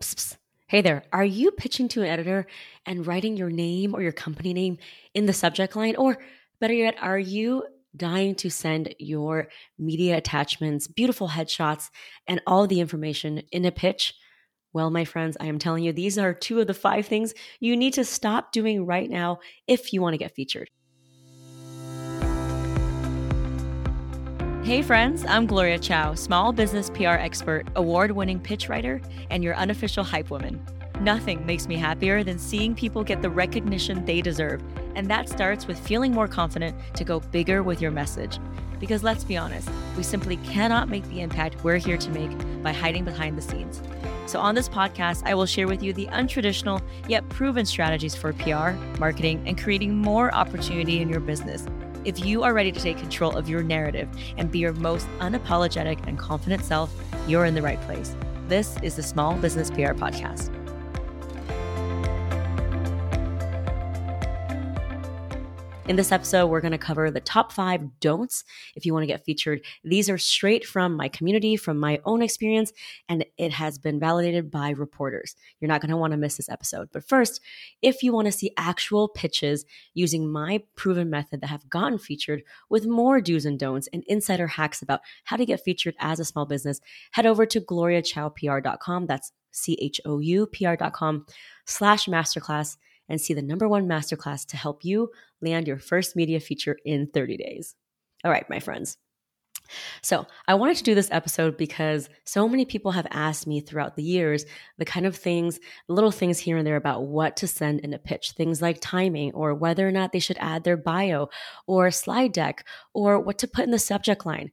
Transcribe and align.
Psst, 0.00 0.14
psst. 0.14 0.36
Hey 0.68 0.80
there, 0.80 1.02
are 1.12 1.24
you 1.24 1.50
pitching 1.50 1.88
to 1.88 2.02
an 2.02 2.08
editor 2.08 2.46
and 2.86 3.04
writing 3.04 3.36
your 3.36 3.50
name 3.50 3.94
or 3.94 4.02
your 4.02 4.12
company 4.12 4.52
name 4.52 4.78
in 5.12 5.26
the 5.26 5.32
subject 5.32 5.74
line? 5.74 5.96
Or 5.96 6.18
better 6.60 6.74
yet, 6.74 6.94
are 7.00 7.18
you 7.18 7.64
dying 7.96 8.36
to 8.36 8.48
send 8.48 8.94
your 9.00 9.48
media 9.76 10.16
attachments, 10.16 10.86
beautiful 10.86 11.30
headshots, 11.30 11.90
and 12.28 12.40
all 12.46 12.68
the 12.68 12.78
information 12.78 13.42
in 13.50 13.64
a 13.64 13.72
pitch? 13.72 14.14
Well, 14.72 14.90
my 14.90 15.04
friends, 15.04 15.36
I 15.40 15.46
am 15.46 15.58
telling 15.58 15.82
you, 15.82 15.92
these 15.92 16.16
are 16.16 16.32
two 16.32 16.60
of 16.60 16.68
the 16.68 16.74
five 16.74 17.06
things 17.06 17.34
you 17.58 17.76
need 17.76 17.94
to 17.94 18.04
stop 18.04 18.52
doing 18.52 18.86
right 18.86 19.10
now 19.10 19.40
if 19.66 19.92
you 19.92 20.00
want 20.00 20.14
to 20.14 20.18
get 20.18 20.36
featured. 20.36 20.70
Hey, 24.68 24.82
friends, 24.82 25.24
I'm 25.26 25.46
Gloria 25.46 25.78
Chou, 25.78 26.14
small 26.14 26.52
business 26.52 26.90
PR 26.90 27.16
expert, 27.16 27.66
award 27.74 28.10
winning 28.10 28.38
pitch 28.38 28.68
writer, 28.68 29.00
and 29.30 29.42
your 29.42 29.54
unofficial 29.54 30.04
hype 30.04 30.28
woman. 30.28 30.62
Nothing 31.00 31.46
makes 31.46 31.66
me 31.66 31.76
happier 31.76 32.22
than 32.22 32.38
seeing 32.38 32.74
people 32.74 33.02
get 33.02 33.22
the 33.22 33.30
recognition 33.30 34.04
they 34.04 34.20
deserve, 34.20 34.62
and 34.94 35.08
that 35.08 35.30
starts 35.30 35.66
with 35.66 35.78
feeling 35.78 36.12
more 36.12 36.28
confident 36.28 36.76
to 36.96 37.02
go 37.02 37.18
bigger 37.18 37.62
with 37.62 37.80
your 37.80 37.90
message. 37.90 38.38
Because 38.78 39.02
let's 39.02 39.24
be 39.24 39.38
honest, 39.38 39.70
we 39.96 40.02
simply 40.02 40.36
cannot 40.36 40.90
make 40.90 41.08
the 41.08 41.22
impact 41.22 41.64
we're 41.64 41.78
here 41.78 41.96
to 41.96 42.10
make 42.10 42.62
by 42.62 42.74
hiding 42.74 43.06
behind 43.06 43.38
the 43.38 43.42
scenes. 43.42 43.80
So, 44.26 44.38
on 44.38 44.54
this 44.54 44.68
podcast, 44.68 45.22
I 45.24 45.34
will 45.34 45.46
share 45.46 45.66
with 45.66 45.82
you 45.82 45.94
the 45.94 46.08
untraditional 46.08 46.82
yet 47.08 47.26
proven 47.30 47.64
strategies 47.64 48.14
for 48.14 48.34
PR, 48.34 48.72
marketing, 49.00 49.42
and 49.46 49.56
creating 49.56 49.96
more 49.96 50.30
opportunity 50.34 51.00
in 51.00 51.08
your 51.08 51.20
business 51.20 51.66
if 52.04 52.24
you 52.24 52.42
are 52.42 52.54
ready 52.54 52.72
to 52.72 52.80
take 52.80 52.98
control 52.98 53.36
of 53.36 53.48
your 53.48 53.62
narrative 53.62 54.08
and 54.36 54.50
be 54.50 54.58
your 54.58 54.72
most 54.74 55.06
unapologetic 55.18 56.06
and 56.06 56.18
confident 56.18 56.64
self, 56.64 56.92
you're 57.26 57.44
in 57.44 57.54
the 57.54 57.62
right 57.62 57.80
place. 57.82 58.14
This 58.48 58.76
is 58.82 58.96
the 58.96 59.02
Small 59.02 59.34
Business 59.34 59.70
PR 59.70 59.92
Podcast. 59.92 60.57
In 65.88 65.96
this 65.96 66.12
episode, 66.12 66.48
we're 66.48 66.60
going 66.60 66.72
to 66.72 66.78
cover 66.78 67.10
the 67.10 67.18
top 67.18 67.50
five 67.50 67.98
don'ts 67.98 68.44
if 68.76 68.84
you 68.84 68.92
want 68.92 69.04
to 69.04 69.06
get 69.06 69.24
featured. 69.24 69.62
These 69.82 70.10
are 70.10 70.18
straight 70.18 70.66
from 70.66 70.94
my 70.94 71.08
community, 71.08 71.56
from 71.56 71.78
my 71.78 71.98
own 72.04 72.20
experience, 72.20 72.74
and 73.08 73.24
it 73.38 73.52
has 73.52 73.78
been 73.78 73.98
validated 73.98 74.50
by 74.50 74.68
reporters. 74.68 75.34
You're 75.58 75.68
not 75.70 75.80
going 75.80 75.90
to 75.90 75.96
want 75.96 76.10
to 76.10 76.18
miss 76.18 76.36
this 76.36 76.50
episode. 76.50 76.90
But 76.92 77.08
first, 77.08 77.40
if 77.80 78.02
you 78.02 78.12
want 78.12 78.26
to 78.26 78.32
see 78.32 78.52
actual 78.58 79.08
pitches 79.08 79.64
using 79.94 80.30
my 80.30 80.62
proven 80.76 81.08
method 81.08 81.40
that 81.40 81.46
have 81.46 81.70
gotten 81.70 81.96
featured 81.96 82.42
with 82.68 82.86
more 82.86 83.22
do's 83.22 83.46
and 83.46 83.58
don'ts 83.58 83.88
and 83.90 84.04
insider 84.08 84.46
hacks 84.46 84.82
about 84.82 85.00
how 85.24 85.36
to 85.36 85.46
get 85.46 85.64
featured 85.64 85.94
as 86.00 86.20
a 86.20 86.24
small 86.26 86.44
business, 86.44 86.82
head 87.12 87.24
over 87.24 87.46
to 87.46 87.62
gloriachoupr.com. 87.62 89.06
That's 89.06 89.32
C 89.52 89.78
H 89.80 90.02
O 90.04 90.18
U 90.18 90.46
P 90.46 90.66
R.com 90.66 91.24
slash 91.64 92.04
masterclass 92.08 92.76
and 93.08 93.20
see 93.20 93.34
the 93.34 93.42
number 93.42 93.68
one 93.68 93.86
masterclass 93.86 94.46
to 94.46 94.56
help 94.56 94.84
you 94.84 95.10
land 95.40 95.66
your 95.66 95.78
first 95.78 96.16
media 96.16 96.40
feature 96.40 96.76
in 96.84 97.06
30 97.06 97.36
days. 97.36 97.74
All 98.24 98.30
right, 98.30 98.48
my 98.50 98.60
friends. 98.60 98.96
So, 100.02 100.26
I 100.46 100.54
wanted 100.54 100.76
to 100.78 100.84
do 100.84 100.94
this 100.94 101.10
episode 101.10 101.56
because 101.56 102.08
so 102.24 102.48
many 102.48 102.64
people 102.64 102.92
have 102.92 103.06
asked 103.10 103.46
me 103.46 103.60
throughout 103.60 103.96
the 103.96 104.02
years 104.02 104.46
the 104.78 104.84
kind 104.84 105.04
of 105.04 105.14
things, 105.16 105.60
little 105.88 106.10
things 106.10 106.38
here 106.38 106.56
and 106.56 106.66
there 106.66 106.76
about 106.76 107.04
what 107.04 107.36
to 107.38 107.46
send 107.46 107.80
in 107.80 107.92
a 107.92 107.98
pitch, 107.98 108.32
things 108.32 108.62
like 108.62 108.78
timing 108.80 109.32
or 109.34 109.54
whether 109.54 109.86
or 109.86 109.92
not 109.92 110.12
they 110.12 110.20
should 110.20 110.38
add 110.40 110.64
their 110.64 110.76
bio 110.76 111.28
or 111.66 111.90
slide 111.90 112.32
deck 112.32 112.66
or 112.94 113.20
what 113.20 113.38
to 113.38 113.48
put 113.48 113.64
in 113.64 113.70
the 113.70 113.78
subject 113.78 114.24
line. 114.24 114.50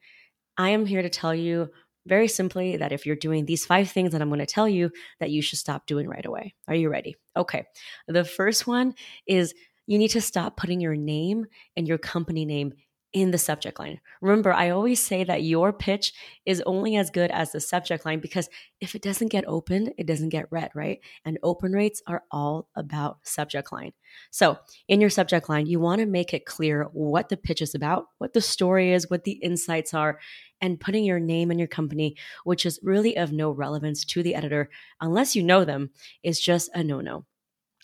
I 0.57 0.69
am 0.69 0.85
here 0.85 1.01
to 1.01 1.09
tell 1.09 1.35
you 1.35 1.69
very 2.05 2.27
simply 2.27 2.77
that 2.77 2.91
if 2.91 3.05
you're 3.05 3.15
doing 3.15 3.45
these 3.45 3.65
five 3.65 3.89
things 3.89 4.11
that 4.11 4.21
I'm 4.21 4.29
going 4.29 4.39
to 4.39 4.45
tell 4.45 4.69
you 4.69 4.91
that 5.19 5.31
you 5.31 5.41
should 5.41 5.59
stop 5.59 5.85
doing 5.85 6.07
right 6.07 6.25
away. 6.25 6.55
Are 6.67 6.75
you 6.75 6.89
ready? 6.89 7.15
Okay. 7.35 7.65
The 8.07 8.23
first 8.25 8.67
one 8.67 8.93
is 9.27 9.53
you 9.87 9.97
need 9.97 10.09
to 10.09 10.21
stop 10.21 10.57
putting 10.57 10.79
your 10.79 10.95
name 10.95 11.45
and 11.75 11.87
your 11.87 11.97
company 11.97 12.45
name 12.45 12.73
in 13.15 13.31
the 13.31 13.37
subject 13.37 13.79
line. 13.79 14.01
Remember, 14.21 14.51
I 14.51 14.71
always 14.71 14.99
say 14.99 15.23
that 15.23 15.41
your 15.41 15.71
pitch 15.71 16.13
is 16.45 16.61
only 16.65 16.97
as 16.97 17.09
good 17.09 17.31
as 17.31 17.53
the 17.53 17.61
subject 17.61 18.05
line 18.05 18.19
because 18.19 18.49
if 18.81 18.93
it 18.93 19.01
doesn't 19.01 19.29
get 19.29 19.47
opened, 19.47 19.93
it 19.97 20.05
doesn't 20.05 20.29
get 20.29 20.51
read, 20.51 20.69
right? 20.75 20.99
And 21.23 21.39
open 21.41 21.71
rates 21.71 22.01
are 22.07 22.23
all 22.29 22.67
about 22.75 23.19
subject 23.23 23.71
line. 23.71 23.93
So, 24.31 24.57
in 24.89 24.99
your 24.99 25.09
subject 25.09 25.47
line, 25.47 25.65
you 25.65 25.79
want 25.79 25.99
to 26.01 26.05
make 26.05 26.33
it 26.33 26.45
clear 26.45 26.89
what 26.91 27.29
the 27.29 27.37
pitch 27.37 27.61
is 27.61 27.73
about, 27.73 28.07
what 28.17 28.33
the 28.33 28.41
story 28.41 28.91
is, 28.91 29.09
what 29.09 29.23
the 29.23 29.39
insights 29.41 29.93
are, 29.93 30.19
and 30.65 30.79
putting 30.79 31.05
your 31.05 31.19
name 31.19 31.51
and 31.51 31.59
your 31.59 31.67
company, 31.67 32.15
which 32.43 32.65
is 32.65 32.79
really 32.83 33.15
of 33.15 33.31
no 33.31 33.51
relevance 33.51 34.03
to 34.05 34.23
the 34.23 34.35
editor 34.35 34.69
unless 34.99 35.35
you 35.35 35.43
know 35.43 35.63
them, 35.63 35.91
is 36.23 36.39
just 36.39 36.69
a 36.73 36.83
no 36.83 37.01
no. 37.01 37.25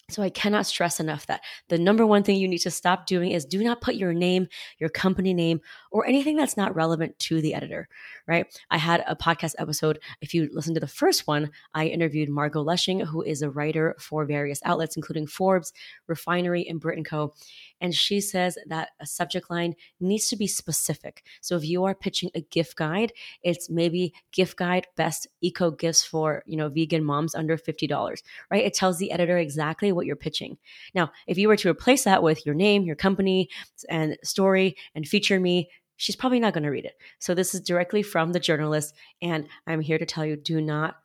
So 0.09 0.21
I 0.21 0.29
cannot 0.29 0.65
stress 0.65 0.99
enough 0.99 1.25
that 1.27 1.41
the 1.69 1.77
number 1.77 2.05
one 2.05 2.23
thing 2.23 2.35
you 2.35 2.47
need 2.47 2.59
to 2.59 2.71
stop 2.71 3.05
doing 3.05 3.31
is 3.31 3.45
do 3.45 3.63
not 3.63 3.81
put 3.81 3.95
your 3.95 4.13
name, 4.13 4.47
your 4.77 4.89
company 4.89 5.33
name, 5.33 5.61
or 5.91 6.07
anything 6.07 6.37
that's 6.37 6.57
not 6.57 6.73
relevant 6.73 7.19
to 7.19 7.41
the 7.41 7.53
editor, 7.53 7.87
right? 8.25 8.45
I 8.69 8.77
had 8.77 9.03
a 9.05 9.15
podcast 9.15 9.55
episode. 9.59 9.99
If 10.21 10.33
you 10.33 10.49
listen 10.53 10.73
to 10.73 10.79
the 10.79 10.87
first 10.87 11.27
one, 11.27 11.51
I 11.73 11.87
interviewed 11.87 12.29
Margot 12.29 12.63
Lushing, 12.63 13.05
who 13.05 13.21
is 13.21 13.41
a 13.41 13.49
writer 13.49 13.95
for 13.99 14.25
various 14.25 14.61
outlets, 14.63 14.95
including 14.95 15.27
Forbes, 15.27 15.73
Refinery, 16.07 16.65
and 16.67 16.79
Brit 16.79 17.05
& 17.05 17.05
Co. 17.05 17.33
And 17.81 17.93
she 17.93 18.21
says 18.21 18.57
that 18.67 18.89
a 18.99 19.05
subject 19.05 19.49
line 19.49 19.75
needs 19.99 20.29
to 20.29 20.35
be 20.35 20.47
specific. 20.47 21.23
So 21.41 21.57
if 21.57 21.65
you 21.65 21.83
are 21.83 21.95
pitching 21.95 22.31
a 22.35 22.41
gift 22.41 22.77
guide, 22.77 23.11
it's 23.43 23.69
maybe 23.69 24.13
gift 24.31 24.57
guide 24.57 24.87
best 24.95 25.27
eco 25.41 25.71
gifts 25.71 26.03
for, 26.03 26.43
you 26.45 26.55
know, 26.55 26.69
vegan 26.69 27.03
moms 27.03 27.35
under 27.35 27.57
$50, 27.57 28.21
right? 28.49 28.63
It 28.63 28.73
tells 28.73 28.97
the 28.97 29.11
editor 29.11 29.37
exactly 29.37 29.91
what 29.91 30.05
you're 30.05 30.15
pitching. 30.15 30.57
Now, 30.93 31.11
if 31.27 31.37
you 31.37 31.47
were 31.49 31.57
to 31.57 31.69
replace 31.69 32.05
that 32.05 32.23
with 32.23 32.45
your 32.45 32.55
name, 32.55 32.83
your 32.83 32.95
company, 32.95 33.49
and 33.89 34.17
story 34.23 34.77
and 34.95 35.07
feature 35.07 35.39
me, 35.39 35.69
she's 36.01 36.15
probably 36.15 36.39
not 36.39 36.53
going 36.53 36.63
to 36.63 36.71
read 36.71 36.85
it. 36.85 36.97
So 37.19 37.35
this 37.35 37.53
is 37.53 37.61
directly 37.61 38.01
from 38.01 38.31
the 38.31 38.39
journalist. 38.39 38.95
And 39.21 39.47
I'm 39.67 39.81
here 39.81 39.99
to 39.99 40.05
tell 40.05 40.25
you 40.25 40.35
do 40.35 40.59
not 40.59 40.95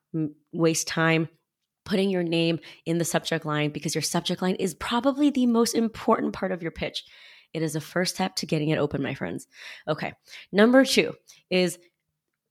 waste 0.53 0.89
time 0.89 1.29
putting 1.85 2.09
your 2.09 2.23
name 2.23 2.59
in 2.87 2.97
the 2.97 3.05
subject 3.05 3.45
line 3.45 3.71
because 3.71 3.95
your 3.95 4.03
subject 4.03 4.41
line 4.41 4.55
is 4.55 4.75
probably 4.75 5.29
the 5.29 5.47
most 5.47 5.75
important 5.75 6.33
part 6.33 6.51
of 6.51 6.63
your 6.63 6.71
pitch. 6.71 7.05
It 7.53 7.63
is 7.63 7.77
a 7.77 7.81
first 7.81 8.15
step 8.15 8.37
to 8.37 8.47
getting 8.47 8.71
it 8.71 8.79
open, 8.79 9.03
my 9.03 9.15
friends. 9.15 9.47
Okay. 9.87 10.15
Number 10.51 10.85
two 10.85 11.15
is 11.51 11.79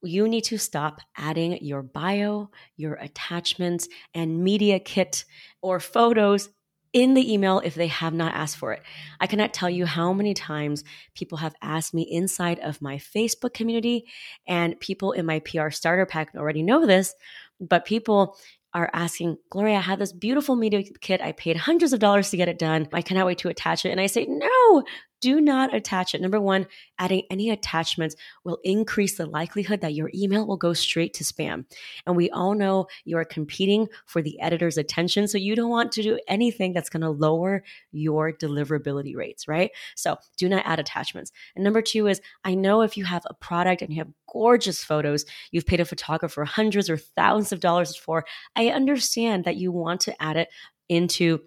you 0.03 0.27
need 0.27 0.43
to 0.45 0.59
stop 0.59 1.01
adding 1.17 1.57
your 1.63 1.81
bio, 1.81 2.51
your 2.77 2.93
attachments, 2.93 3.89
and 4.13 4.43
media 4.43 4.79
kit 4.79 5.25
or 5.63 5.79
photos 5.79 6.49
in 6.95 7.13
the 7.13 7.33
email 7.33 7.59
if 7.65 7.75
they 7.75 7.87
have 7.87 8.13
not 8.13 8.33
asked 8.33 8.55
for 8.55 8.71
it. 8.71 8.81
I 9.19 9.27
cannot 9.27 9.53
tell 9.53 9.69
you 9.69 9.85
how 9.85 10.13
many 10.13 10.33
times 10.33 10.85
people 11.13 11.39
have 11.39 11.53
asked 11.61 11.93
me 11.93 12.03
inside 12.03 12.57
of 12.59 12.81
my 12.81 12.95
Facebook 12.95 13.53
community, 13.53 14.05
and 14.47 14.79
people 14.79 15.11
in 15.11 15.25
my 15.25 15.39
PR 15.39 15.71
starter 15.71 16.05
pack 16.05 16.33
already 16.35 16.63
know 16.63 16.85
this, 16.85 17.13
but 17.59 17.83
people 17.83 18.37
are 18.73 18.89
asking, 18.93 19.37
Gloria, 19.49 19.75
I 19.75 19.81
have 19.81 19.99
this 19.99 20.13
beautiful 20.13 20.55
media 20.55 20.83
kit. 21.01 21.19
I 21.19 21.33
paid 21.33 21.57
hundreds 21.57 21.91
of 21.91 21.99
dollars 21.99 22.29
to 22.29 22.37
get 22.37 22.47
it 22.47 22.59
done. 22.59 22.87
I 22.93 23.01
cannot 23.01 23.25
wait 23.25 23.39
to 23.39 23.49
attach 23.49 23.85
it. 23.85 23.89
And 23.89 23.99
I 23.99 24.07
say, 24.07 24.25
no, 24.29 24.83
do 25.21 25.41
not 25.41 25.73
attach 25.73 26.13
it. 26.13 26.21
Number 26.21 26.39
one, 26.39 26.67
adding 26.99 27.23
any 27.29 27.49
attachments 27.49 28.15
will 28.43 28.59
increase 28.63 29.17
the 29.17 29.25
likelihood 29.25 29.81
that 29.81 29.93
your 29.93 30.11
email 30.13 30.45
will 30.45 30.57
go 30.57 30.73
straight 30.73 31.13
to 31.15 31.23
spam. 31.23 31.65
And 32.05 32.15
we 32.15 32.29
all 32.29 32.53
know 32.53 32.87
you 33.03 33.17
are 33.17 33.25
competing 33.25 33.87
for 34.05 34.21
the 34.21 34.39
editor's 34.39 34.77
attention. 34.77 35.27
So 35.27 35.37
you 35.37 35.55
don't 35.55 35.69
want 35.69 35.91
to 35.93 36.03
do 36.03 36.19
anything 36.27 36.73
that's 36.73 36.89
going 36.89 37.01
to 37.01 37.09
lower 37.09 37.63
your 37.91 38.31
deliverability 38.31 39.15
rates, 39.15 39.47
right? 39.47 39.71
So 39.95 40.17
do 40.37 40.49
not 40.49 40.65
add 40.65 40.79
attachments. 40.79 41.31
And 41.55 41.63
number 41.63 41.81
two 41.81 42.07
is 42.07 42.21
I 42.43 42.55
know 42.55 42.81
if 42.81 42.97
you 42.97 43.05
have 43.05 43.23
a 43.29 43.33
product 43.33 43.81
and 43.81 43.91
you 43.91 43.99
have 43.99 44.11
gorgeous 44.31 44.83
photos 44.83 45.25
you've 45.51 45.65
paid 45.65 45.79
a 45.79 45.85
photographer 45.85 46.43
hundreds 46.45 46.89
or 46.89 46.97
thousands 46.97 47.51
of 47.51 47.59
dollars 47.59 47.95
for, 47.95 48.25
I 48.55 48.69
understand 48.69 49.45
that 49.45 49.55
you 49.55 49.71
want 49.71 50.01
to 50.01 50.21
add 50.21 50.37
it 50.37 50.49
into 50.89 51.41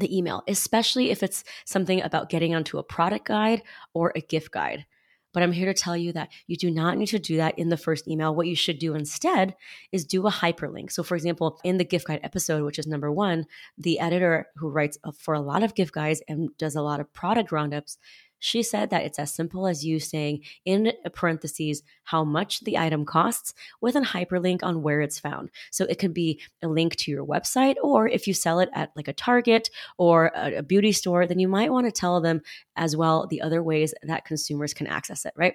the 0.00 0.16
email, 0.16 0.42
especially 0.48 1.10
if 1.10 1.22
it's 1.22 1.44
something 1.64 2.02
about 2.02 2.28
getting 2.28 2.54
onto 2.54 2.78
a 2.78 2.82
product 2.82 3.26
guide 3.26 3.62
or 3.94 4.12
a 4.14 4.20
gift 4.20 4.50
guide. 4.50 4.86
But 5.32 5.42
I'm 5.44 5.52
here 5.52 5.72
to 5.72 5.80
tell 5.80 5.96
you 5.96 6.12
that 6.14 6.30
you 6.48 6.56
do 6.56 6.70
not 6.70 6.98
need 6.98 7.06
to 7.08 7.18
do 7.18 7.36
that 7.36 7.58
in 7.58 7.68
the 7.68 7.76
first 7.76 8.08
email. 8.08 8.34
What 8.34 8.48
you 8.48 8.56
should 8.56 8.78
do 8.78 8.94
instead 8.94 9.54
is 9.92 10.04
do 10.04 10.26
a 10.26 10.30
hyperlink. 10.30 10.90
So, 10.90 11.02
for 11.02 11.14
example, 11.14 11.60
in 11.62 11.78
the 11.78 11.84
gift 11.84 12.06
guide 12.06 12.20
episode, 12.24 12.64
which 12.64 12.78
is 12.78 12.86
number 12.86 13.12
one, 13.12 13.46
the 13.78 14.00
editor 14.00 14.46
who 14.56 14.68
writes 14.68 14.98
for 15.16 15.34
a 15.34 15.40
lot 15.40 15.62
of 15.62 15.74
gift 15.74 15.92
guides 15.92 16.22
and 16.26 16.56
does 16.58 16.74
a 16.74 16.82
lot 16.82 17.00
of 17.00 17.12
product 17.12 17.52
roundups 17.52 17.98
she 18.40 18.62
said 18.62 18.90
that 18.90 19.04
it's 19.04 19.18
as 19.18 19.32
simple 19.32 19.66
as 19.66 19.84
you 19.84 20.00
saying 20.00 20.42
in 20.64 20.92
parentheses 21.12 21.82
how 22.04 22.24
much 22.24 22.60
the 22.60 22.76
item 22.76 23.04
costs 23.04 23.54
with 23.80 23.94
a 23.94 24.00
hyperlink 24.00 24.62
on 24.62 24.82
where 24.82 25.00
it's 25.00 25.18
found. 25.18 25.50
So 25.70 25.84
it 25.84 25.98
could 25.98 26.12
be 26.12 26.40
a 26.62 26.68
link 26.68 26.96
to 26.96 27.10
your 27.10 27.24
website, 27.24 27.76
or 27.82 28.08
if 28.08 28.26
you 28.26 28.34
sell 28.34 28.58
it 28.60 28.70
at 28.74 28.90
like 28.96 29.08
a 29.08 29.12
Target 29.12 29.70
or 29.98 30.32
a, 30.34 30.56
a 30.56 30.62
beauty 30.62 30.92
store, 30.92 31.26
then 31.26 31.38
you 31.38 31.48
might 31.48 31.70
want 31.70 31.86
to 31.86 31.92
tell 31.92 32.20
them 32.20 32.40
as 32.76 32.96
well 32.96 33.26
the 33.26 33.42
other 33.42 33.62
ways 33.62 33.94
that 34.02 34.24
consumers 34.24 34.74
can 34.74 34.86
access 34.86 35.24
it, 35.24 35.32
right? 35.36 35.54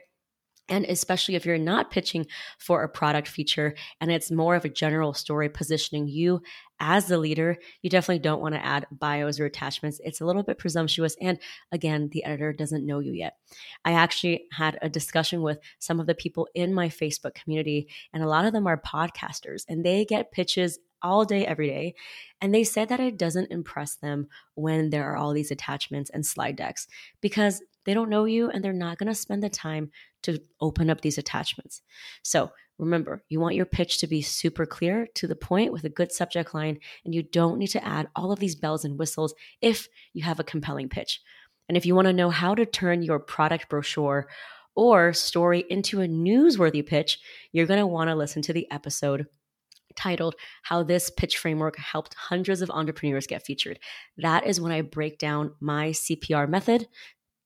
And 0.67 0.85
especially 0.85 1.35
if 1.35 1.45
you're 1.45 1.57
not 1.57 1.91
pitching 1.91 2.25
for 2.57 2.83
a 2.83 2.89
product 2.89 3.27
feature 3.27 3.75
and 4.01 4.11
it's 4.11 4.31
more 4.31 4.55
of 4.55 4.65
a 4.65 4.69
general 4.69 5.13
story 5.13 5.47
positioning 5.47 6.07
you 6.07 6.41
as 6.79 7.07
the 7.07 7.17
leader, 7.17 7.57
you 7.81 7.89
definitely 7.89 8.19
don't 8.19 8.41
want 8.41 8.55
to 8.55 8.65
add 8.65 8.87
bios 8.91 9.39
or 9.39 9.45
attachments. 9.45 10.01
It's 10.03 10.21
a 10.21 10.25
little 10.25 10.43
bit 10.43 10.57
presumptuous. 10.57 11.15
And 11.21 11.39
again, 11.71 12.09
the 12.11 12.25
editor 12.25 12.51
doesn't 12.51 12.85
know 12.85 12.99
you 12.99 13.13
yet. 13.13 13.37
I 13.85 13.93
actually 13.93 14.45
had 14.51 14.77
a 14.81 14.89
discussion 14.89 15.41
with 15.41 15.59
some 15.79 15.99
of 15.99 16.07
the 16.07 16.15
people 16.15 16.47
in 16.53 16.73
my 16.73 16.89
Facebook 16.89 17.35
community, 17.35 17.87
and 18.13 18.23
a 18.23 18.27
lot 18.27 18.45
of 18.45 18.51
them 18.51 18.67
are 18.67 18.81
podcasters, 18.81 19.63
and 19.69 19.85
they 19.85 20.03
get 20.03 20.31
pitches 20.31 20.79
all 21.01 21.23
day, 21.23 21.45
every 21.45 21.67
day. 21.67 21.93
And 22.41 22.53
they 22.53 22.63
said 22.63 22.89
that 22.89 22.99
it 22.99 23.17
doesn't 23.17 23.51
impress 23.51 23.95
them 23.95 24.27
when 24.55 24.89
there 24.89 25.09
are 25.09 25.15
all 25.15 25.33
these 25.33 25.51
attachments 25.51 26.09
and 26.09 26.25
slide 26.25 26.55
decks 26.55 26.87
because 27.21 27.61
they 27.85 27.93
don't 27.93 28.09
know 28.09 28.25
you 28.25 28.49
and 28.49 28.63
they're 28.63 28.73
not 28.73 28.97
going 28.97 29.07
to 29.07 29.15
spend 29.15 29.43
the 29.43 29.49
time 29.49 29.91
to 30.23 30.39
open 30.59 30.89
up 30.89 31.01
these 31.01 31.17
attachments. 31.17 31.81
So 32.23 32.51
remember, 32.77 33.23
you 33.29 33.39
want 33.39 33.55
your 33.55 33.65
pitch 33.65 33.99
to 33.99 34.07
be 34.07 34.21
super 34.21 34.65
clear 34.65 35.07
to 35.15 35.27
the 35.27 35.35
point 35.35 35.71
with 35.71 35.83
a 35.83 35.89
good 35.89 36.11
subject 36.11 36.53
line, 36.53 36.79
and 37.05 37.15
you 37.15 37.23
don't 37.23 37.57
need 37.57 37.67
to 37.67 37.85
add 37.85 38.09
all 38.15 38.31
of 38.31 38.39
these 38.39 38.55
bells 38.55 38.83
and 38.83 38.99
whistles 38.99 39.33
if 39.61 39.87
you 40.13 40.23
have 40.23 40.39
a 40.39 40.43
compelling 40.43 40.89
pitch. 40.89 41.21
And 41.67 41.77
if 41.77 41.85
you 41.85 41.95
want 41.95 42.07
to 42.07 42.13
know 42.13 42.29
how 42.29 42.53
to 42.55 42.65
turn 42.65 43.01
your 43.01 43.19
product 43.19 43.69
brochure 43.69 44.27
or 44.75 45.13
story 45.13 45.63
into 45.69 46.01
a 46.01 46.07
newsworthy 46.07 46.85
pitch, 46.85 47.19
you're 47.51 47.65
going 47.65 47.79
to 47.79 47.87
want 47.87 48.09
to 48.09 48.15
listen 48.15 48.41
to 48.43 48.53
the 48.53 48.69
episode 48.71 49.25
titled 49.95 50.35
How 50.63 50.83
This 50.83 51.09
Pitch 51.09 51.37
Framework 51.37 51.77
Helped 51.77 52.13
Hundreds 52.15 52.61
of 52.61 52.69
Entrepreneurs 52.69 53.27
Get 53.27 53.45
Featured. 53.45 53.79
That 54.17 54.45
is 54.45 54.59
when 54.59 54.73
I 54.73 54.81
break 54.81 55.17
down 55.17 55.53
my 55.61 55.89
CPR 55.89 56.49
method 56.49 56.87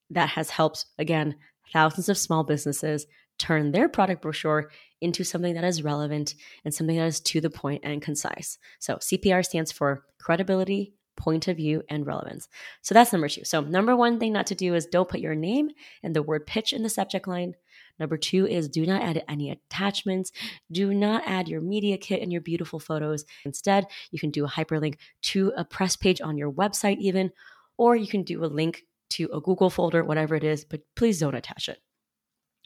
that 0.10 0.30
has 0.30 0.50
helped, 0.50 0.86
again, 0.98 1.36
thousands 1.72 2.10
of 2.10 2.18
small 2.18 2.44
businesses 2.44 3.06
turn 3.38 3.72
their 3.72 3.90
product 3.90 4.22
brochure 4.22 4.70
into 5.02 5.24
something 5.24 5.56
that 5.56 5.64
is 5.64 5.84
relevant 5.84 6.36
and 6.66 6.74
something 6.74 6.98
that 6.98 7.06
is 7.06 7.22
to 7.22 7.42
the 7.42 7.50
point 7.50 7.82
and 7.84 8.02
concise. 8.02 8.58
So 8.80 8.96
CPR 8.96 9.46
stands 9.46 9.72
for 9.72 10.04
credibility, 10.20 10.94
point 11.16 11.48
of 11.48 11.58
view, 11.58 11.84
and 11.90 12.06
relevance. 12.06 12.48
So 12.82 12.94
that's 12.94 13.14
number 13.14 13.30
two. 13.30 13.44
So, 13.44 13.62
number 13.62 13.96
one 13.96 14.20
thing 14.20 14.34
not 14.34 14.48
to 14.48 14.56
do 14.56 14.76
is 14.76 14.86
don't 14.86 15.10
put 15.10 15.20
your 15.20 15.36
name 15.36 15.70
and 16.04 16.16
the 16.16 16.24
word 16.24 16.48
pitch 16.48 16.74
in 16.74 16.84
the 16.84 16.90
subject 16.90 17.28
line. 17.28 17.56
Number 18.00 18.18
two 18.18 18.48
is 18.48 18.70
do 18.70 18.86
not 18.86 19.02
add 19.02 19.24
any 19.28 19.52
attachments. 19.52 20.32
Do 20.72 20.94
not 20.94 21.24
add 21.26 21.50
your 21.50 21.62
media 21.62 21.98
kit 21.98 22.22
and 22.22 22.32
your 22.32 22.42
beautiful 22.42 22.80
photos. 22.80 23.26
Instead, 23.44 23.88
you 24.12 24.20
can 24.20 24.32
do 24.32 24.46
a 24.46 24.50
hyperlink 24.50 24.96
to 25.24 25.52
a 25.58 25.66
press 25.66 25.96
page 25.96 26.22
on 26.22 26.38
your 26.38 26.52
website, 26.52 26.98
even, 27.00 27.32
or 27.78 27.96
you 27.96 28.08
can 28.08 28.24
do 28.24 28.44
a 28.44 28.48
link 28.48 28.84
to 29.10 29.30
a 29.34 29.42
Google 29.42 29.70
folder, 29.70 30.04
whatever 30.04 30.36
it 30.36 30.44
is, 30.44 30.66
but 30.66 30.82
please 30.96 31.20
don't 31.20 31.36
attach 31.36 31.70
it. 31.70 31.80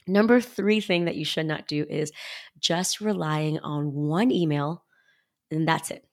Number 0.07 0.42
three 0.42 0.81
thing 0.81 1.06
that 1.06 1.16
you 1.16 1.25
should 1.25 1.45
not 1.45 1.68
do 1.68 1.86
is 1.90 2.12
just 2.60 3.00
relying 3.00 3.60
on 3.60 3.94
one 3.94 4.31
email 4.31 4.84
and 5.50 5.68
that's 5.68 5.92
it. 5.92 6.06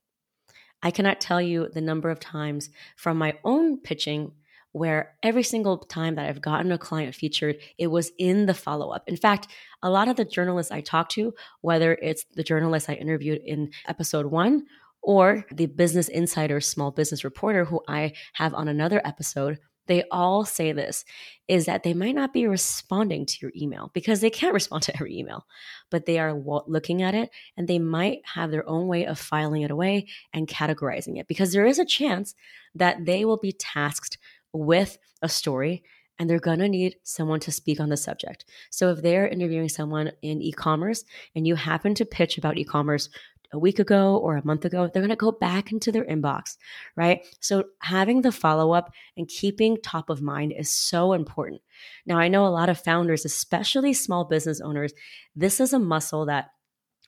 I 0.82 0.91
cannot 0.91 1.21
tell 1.21 1.41
you 1.41 1.69
the 1.73 1.81
number 1.81 2.11
of 2.11 2.21
times 2.21 2.71
from 2.97 3.19
my 3.19 3.38
own 3.44 3.79
pitching 3.79 4.32
where 4.73 5.17
every 5.23 5.43
single 5.43 5.79
time 5.79 6.15
that 6.15 6.27
I've 6.27 6.41
gotten 6.41 6.71
a 6.71 6.79
client 6.79 7.15
featured, 7.15 7.56
it 7.76 7.88
was 7.88 8.12
in 8.19 8.47
the 8.47 8.55
follow 8.55 8.91
up. 8.91 9.03
In 9.09 9.17
fact, 9.17 9.49
a 9.83 9.91
lot 9.91 10.09
of 10.09 10.17
the 10.17 10.25
journalists 10.25 10.71
I 10.71 10.81
talk 10.81 11.09
to, 11.11 11.35
whether 11.61 11.94
it's 11.94 12.25
the 12.35 12.44
journalist 12.44 12.88
I 12.88 12.94
interviewed 12.94 13.41
in 13.44 13.73
episode 13.88 14.26
one 14.26 14.67
or 15.03 15.44
the 15.53 15.67
Business 15.67 16.09
Insider 16.09 16.61
small 16.61 16.93
business 16.93 17.25
reporter 17.25 17.65
who 17.65 17.81
I 17.88 18.12
have 18.35 18.55
on 18.55 18.69
another 18.69 19.00
episode, 19.05 19.59
they 19.90 20.04
all 20.10 20.44
say 20.44 20.72
this 20.72 21.04
is 21.48 21.66
that 21.66 21.82
they 21.82 21.94
might 21.94 22.14
not 22.14 22.32
be 22.32 22.46
responding 22.46 23.26
to 23.26 23.37
your 23.42 23.50
email 23.56 23.90
because 23.92 24.20
they 24.20 24.31
can't 24.31 24.54
respond 24.54 24.82
to 24.84 24.94
every 24.94 25.19
email, 25.19 25.46
but 25.90 26.06
they 26.06 26.19
are 26.19 26.32
looking 26.32 27.02
at 27.02 27.14
it 27.14 27.31
and 27.56 27.66
they 27.66 27.78
might 27.78 28.20
have 28.25 28.50
their 28.50 28.69
own 28.69 28.87
way 28.87 29.04
of 29.04 29.19
filing 29.19 29.62
it 29.62 29.70
away 29.70 30.06
and 30.32 30.46
categorizing 30.46 31.19
it 31.19 31.26
because 31.26 31.52
there 31.52 31.66
is 31.66 31.78
a 31.78 31.84
chance 31.84 32.34
that 32.75 33.04
they 33.04 33.25
will 33.25 33.37
be 33.37 33.52
tasked 33.52 34.16
with 34.52 34.96
a 35.22 35.28
story 35.28 35.82
and 36.20 36.28
they're 36.28 36.38
going 36.38 36.58
to 36.58 36.69
need 36.69 36.96
someone 37.02 37.40
to 37.40 37.50
speak 37.50 37.81
on 37.81 37.88
the 37.88 37.96
subject. 37.96 38.44
So 38.70 38.90
if 38.90 39.02
they're 39.02 39.26
interviewing 39.26 39.70
someone 39.70 40.12
in 40.22 40.42
e-commerce 40.42 41.04
and 41.34 41.46
you 41.46 41.56
happen 41.56 41.94
to 41.94 42.04
pitch 42.04 42.38
about 42.38 42.58
e-commerce 42.58 43.08
a 43.52 43.58
week 43.58 43.79
ago 43.79 44.17
or 44.17 44.37
a 44.37 44.47
month 44.47 44.64
ago, 44.64 44.88
they're 44.88 45.02
going 45.02 45.11
to 45.11 45.17
go 45.17 45.32
back 45.32 45.73
into 45.73 45.91
their 45.91 46.05
inbox, 46.05 46.56
right? 46.97 47.25
So 47.41 47.64
having 47.81 48.23
the 48.23 48.32
follow 48.32 48.73
up 48.73 48.93
and 49.17 49.29
keeping 49.29 49.76
top 49.76 50.11
of 50.11 50.23
mind 50.23 50.52
is 50.56 50.70
so 50.70 51.12
important. 51.12 51.62
Now, 52.06 52.19
I 52.19 52.29
know 52.29 52.47
a 52.47 52.49
lot 52.49 52.69
of 52.69 52.81
founders, 52.81 53.25
especially 53.25 53.93
small 53.93 54.25
business 54.25 54.61
owners, 54.61 54.93
this 55.35 55.61
is 55.61 55.73
a 55.73 55.79
muscle 55.79 56.26
that 56.26 56.50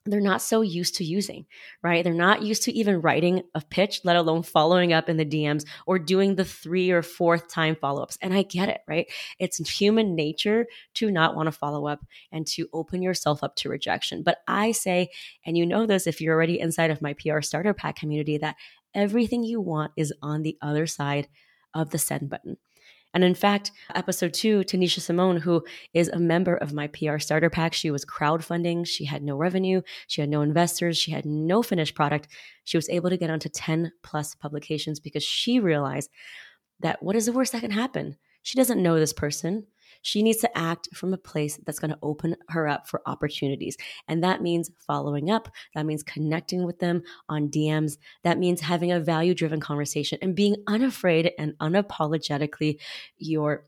they're 0.04 0.20
not 0.20 0.42
so 0.42 0.62
used 0.62 0.96
to 0.96 1.04
using, 1.04 1.46
right? 1.82 2.02
They're 2.02 2.12
not 2.12 2.42
used 2.42 2.64
to 2.64 2.72
even 2.72 3.00
writing 3.00 3.42
a 3.54 3.60
pitch, 3.60 4.00
let 4.04 4.16
alone 4.16 4.42
following 4.42 4.92
up 4.92 5.08
in 5.08 5.16
the 5.16 5.24
DMs 5.24 5.64
or 5.86 5.98
doing 5.98 6.34
the 6.34 6.44
three 6.44 6.90
or 6.90 7.02
fourth 7.02 7.48
time 7.48 7.76
follow 7.76 8.02
ups. 8.02 8.18
And 8.20 8.34
I 8.34 8.42
get 8.42 8.68
it, 8.68 8.80
right? 8.88 9.10
It's 9.38 9.58
human 9.68 10.16
nature 10.16 10.66
to 10.94 11.10
not 11.10 11.36
want 11.36 11.46
to 11.46 11.52
follow 11.52 11.86
up 11.86 12.04
and 12.32 12.46
to 12.48 12.68
open 12.72 13.02
yourself 13.02 13.44
up 13.44 13.54
to 13.56 13.68
rejection. 13.68 14.22
But 14.22 14.38
I 14.48 14.72
say, 14.72 15.10
and 15.46 15.56
you 15.56 15.66
know 15.66 15.86
this 15.86 16.06
if 16.06 16.20
you're 16.20 16.34
already 16.34 16.58
inside 16.58 16.90
of 16.90 17.02
my 17.02 17.14
PR 17.14 17.40
starter 17.40 17.74
pack 17.74 17.96
community, 17.96 18.38
that 18.38 18.56
everything 18.94 19.44
you 19.44 19.60
want 19.60 19.92
is 19.96 20.12
on 20.20 20.42
the 20.42 20.58
other 20.60 20.86
side 20.86 21.28
of 21.74 21.90
the 21.90 21.98
send 21.98 22.28
button. 22.28 22.56
And 23.14 23.22
in 23.24 23.34
fact, 23.34 23.72
episode 23.94 24.32
two, 24.32 24.60
Tanisha 24.60 25.00
Simone, 25.00 25.36
who 25.36 25.64
is 25.92 26.08
a 26.08 26.18
member 26.18 26.56
of 26.56 26.72
my 26.72 26.86
PR 26.88 27.18
starter 27.18 27.50
pack, 27.50 27.74
she 27.74 27.90
was 27.90 28.04
crowdfunding. 28.04 28.86
She 28.86 29.04
had 29.04 29.22
no 29.22 29.36
revenue. 29.36 29.82
She 30.06 30.20
had 30.22 30.30
no 30.30 30.40
investors. 30.40 30.96
She 30.96 31.10
had 31.10 31.26
no 31.26 31.62
finished 31.62 31.94
product. 31.94 32.28
She 32.64 32.78
was 32.78 32.88
able 32.88 33.10
to 33.10 33.16
get 33.16 33.30
onto 33.30 33.48
10 33.48 33.92
plus 34.02 34.34
publications 34.34 34.98
because 34.98 35.22
she 35.22 35.60
realized 35.60 36.10
that 36.80 37.02
what 37.02 37.16
is 37.16 37.26
the 37.26 37.32
worst 37.32 37.52
that 37.52 37.60
can 37.60 37.70
happen? 37.70 38.16
She 38.42 38.56
doesn't 38.56 38.82
know 38.82 38.98
this 38.98 39.12
person. 39.12 39.66
She 40.02 40.22
needs 40.22 40.38
to 40.38 40.58
act 40.58 40.88
from 40.94 41.14
a 41.14 41.18
place 41.18 41.58
that's 41.64 41.78
going 41.78 41.92
to 41.92 41.98
open 42.02 42.36
her 42.48 42.68
up 42.68 42.88
for 42.88 43.02
opportunities. 43.06 43.76
And 44.08 44.22
that 44.22 44.42
means 44.42 44.70
following 44.86 45.30
up. 45.30 45.48
That 45.74 45.86
means 45.86 46.02
connecting 46.02 46.64
with 46.64 46.78
them 46.78 47.02
on 47.28 47.48
DMs. 47.48 47.98
That 48.24 48.38
means 48.38 48.60
having 48.60 48.92
a 48.92 49.00
value 49.00 49.34
driven 49.34 49.60
conversation 49.60 50.18
and 50.20 50.34
being 50.34 50.56
unafraid 50.66 51.32
and 51.38 51.54
unapologetically 51.58 52.78
your 53.18 53.64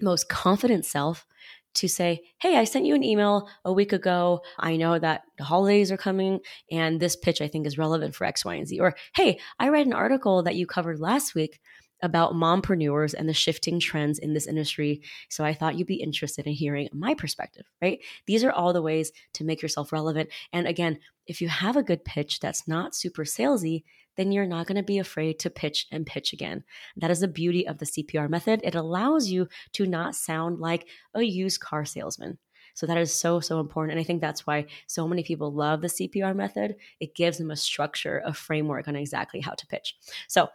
most 0.00 0.28
confident 0.28 0.84
self 0.84 1.26
to 1.74 1.88
say, 1.88 2.22
Hey, 2.40 2.56
I 2.56 2.64
sent 2.64 2.86
you 2.86 2.94
an 2.94 3.04
email 3.04 3.48
a 3.64 3.72
week 3.72 3.92
ago. 3.92 4.40
I 4.58 4.76
know 4.76 4.98
that 4.98 5.22
the 5.36 5.44
holidays 5.44 5.92
are 5.92 5.96
coming 5.96 6.40
and 6.70 6.98
this 6.98 7.16
pitch 7.16 7.40
I 7.40 7.48
think 7.48 7.66
is 7.66 7.78
relevant 7.78 8.14
for 8.14 8.24
X, 8.24 8.44
Y, 8.44 8.54
and 8.54 8.66
Z. 8.66 8.80
Or, 8.80 8.94
Hey, 9.14 9.38
I 9.58 9.68
read 9.68 9.86
an 9.86 9.92
article 9.92 10.42
that 10.42 10.56
you 10.56 10.66
covered 10.66 10.98
last 10.98 11.34
week 11.34 11.60
about 12.02 12.34
mompreneurs 12.34 13.14
and 13.14 13.28
the 13.28 13.34
shifting 13.34 13.80
trends 13.80 14.18
in 14.18 14.34
this 14.34 14.46
industry. 14.46 15.02
So 15.28 15.44
I 15.44 15.54
thought 15.54 15.76
you'd 15.76 15.86
be 15.86 16.02
interested 16.02 16.46
in 16.46 16.52
hearing 16.52 16.88
my 16.92 17.14
perspective, 17.14 17.66
right? 17.82 18.00
These 18.26 18.44
are 18.44 18.52
all 18.52 18.72
the 18.72 18.82
ways 18.82 19.12
to 19.34 19.44
make 19.44 19.62
yourself 19.62 19.92
relevant. 19.92 20.30
And 20.52 20.66
again, 20.66 20.98
if 21.26 21.40
you 21.40 21.48
have 21.48 21.76
a 21.76 21.82
good 21.82 22.04
pitch 22.04 22.40
that's 22.40 22.66
not 22.66 22.94
super 22.94 23.24
salesy, 23.24 23.84
then 24.16 24.32
you're 24.32 24.46
not 24.46 24.66
going 24.66 24.76
to 24.76 24.82
be 24.82 24.98
afraid 24.98 25.38
to 25.38 25.50
pitch 25.50 25.86
and 25.92 26.04
pitch 26.04 26.32
again. 26.32 26.64
That 26.96 27.10
is 27.10 27.20
the 27.20 27.28
beauty 27.28 27.66
of 27.66 27.78
the 27.78 27.86
CPR 27.86 28.28
method. 28.28 28.60
It 28.64 28.74
allows 28.74 29.28
you 29.28 29.48
to 29.74 29.86
not 29.86 30.16
sound 30.16 30.58
like 30.58 30.88
a 31.14 31.22
used 31.22 31.60
car 31.60 31.84
salesman. 31.84 32.38
So 32.74 32.86
that 32.86 32.96
is 32.96 33.12
so, 33.12 33.40
so 33.40 33.58
important. 33.58 33.92
And 33.92 34.00
I 34.00 34.04
think 34.04 34.20
that's 34.20 34.46
why 34.46 34.66
so 34.86 35.08
many 35.08 35.24
people 35.24 35.52
love 35.52 35.80
the 35.80 35.88
CPR 35.88 36.34
method. 36.34 36.76
It 37.00 37.16
gives 37.16 37.38
them 37.38 37.50
a 37.50 37.56
structure, 37.56 38.22
a 38.24 38.32
framework 38.32 38.86
on 38.86 38.94
exactly 38.94 39.40
how 39.40 39.52
to 39.52 39.66
pitch. 39.66 39.96
So 40.28 40.48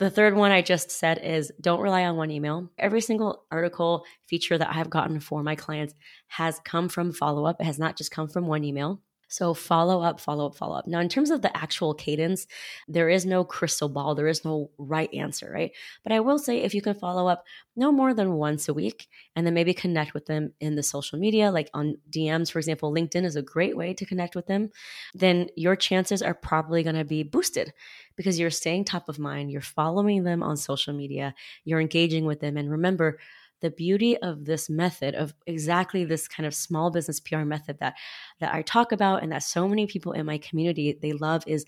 the 0.00 0.10
third 0.10 0.34
one 0.34 0.50
I 0.50 0.62
just 0.62 0.90
said 0.90 1.20
is 1.22 1.52
don't 1.60 1.80
rely 1.80 2.04
on 2.04 2.16
one 2.16 2.30
email. 2.30 2.70
Every 2.78 3.02
single 3.02 3.44
article 3.50 4.04
feature 4.26 4.56
that 4.56 4.70
I 4.70 4.72
have 4.72 4.88
gotten 4.88 5.20
for 5.20 5.42
my 5.42 5.54
clients 5.54 5.94
has 6.28 6.58
come 6.64 6.88
from 6.88 7.12
follow 7.12 7.44
up. 7.44 7.60
It 7.60 7.64
has 7.64 7.78
not 7.78 7.96
just 7.98 8.10
come 8.10 8.26
from 8.26 8.46
one 8.46 8.64
email. 8.64 9.02
So 9.30 9.54
follow 9.54 10.02
up, 10.02 10.20
follow 10.20 10.46
up, 10.46 10.56
follow 10.56 10.76
up. 10.76 10.88
Now, 10.88 10.98
in 10.98 11.08
terms 11.08 11.30
of 11.30 11.40
the 11.40 11.56
actual 11.56 11.94
cadence, 11.94 12.48
there 12.88 13.08
is 13.08 13.24
no 13.24 13.44
crystal 13.44 13.88
ball, 13.88 14.16
there 14.16 14.26
is 14.26 14.44
no 14.44 14.70
right 14.76 15.12
answer, 15.14 15.50
right? 15.52 15.70
But 16.02 16.12
I 16.12 16.18
will 16.18 16.38
say 16.38 16.58
if 16.58 16.74
you 16.74 16.82
can 16.82 16.94
follow 16.94 17.28
up 17.28 17.44
no 17.76 17.92
more 17.92 18.12
than 18.12 18.34
once 18.34 18.68
a 18.68 18.74
week 18.74 19.06
and 19.36 19.46
then 19.46 19.54
maybe 19.54 19.72
connect 19.72 20.14
with 20.14 20.26
them 20.26 20.52
in 20.58 20.74
the 20.74 20.82
social 20.82 21.18
media, 21.18 21.52
like 21.52 21.70
on 21.72 21.96
DMs, 22.10 22.50
for 22.50 22.58
example, 22.58 22.92
LinkedIn 22.92 23.24
is 23.24 23.36
a 23.36 23.42
great 23.42 23.76
way 23.76 23.94
to 23.94 24.04
connect 24.04 24.34
with 24.34 24.46
them, 24.46 24.70
then 25.14 25.48
your 25.56 25.76
chances 25.76 26.22
are 26.22 26.34
probably 26.34 26.82
going 26.82 26.96
to 26.96 27.04
be 27.04 27.22
boosted 27.22 27.72
because 28.16 28.38
you're 28.38 28.50
staying 28.50 28.84
top 28.84 29.08
of 29.08 29.20
mind, 29.20 29.52
you're 29.52 29.60
following 29.60 30.24
them 30.24 30.42
on 30.42 30.56
social 30.56 30.92
media, 30.92 31.34
you're 31.64 31.80
engaging 31.80 32.24
with 32.24 32.40
them. 32.40 32.56
And 32.56 32.68
remember, 32.68 33.18
the 33.60 33.70
beauty 33.70 34.16
of 34.18 34.44
this 34.44 34.70
method 34.70 35.14
of 35.14 35.34
exactly 35.46 36.04
this 36.04 36.28
kind 36.28 36.46
of 36.46 36.54
small 36.54 36.90
business 36.90 37.20
PR 37.20 37.38
method 37.38 37.78
that 37.80 37.94
that 38.40 38.54
I 38.54 38.62
talk 38.62 38.92
about 38.92 39.22
and 39.22 39.32
that 39.32 39.42
so 39.42 39.68
many 39.68 39.86
people 39.86 40.12
in 40.12 40.26
my 40.26 40.38
community 40.38 40.98
they 41.00 41.12
love 41.12 41.44
is 41.46 41.66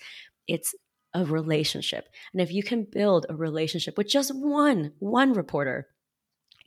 it's 0.48 0.74
a 1.14 1.24
relationship. 1.24 2.08
And 2.32 2.40
if 2.40 2.50
you 2.52 2.62
can 2.62 2.84
build 2.84 3.26
a 3.28 3.36
relationship 3.36 3.98
with 3.98 4.08
just 4.08 4.34
one 4.34 4.92
one 4.98 5.32
reporter, 5.32 5.88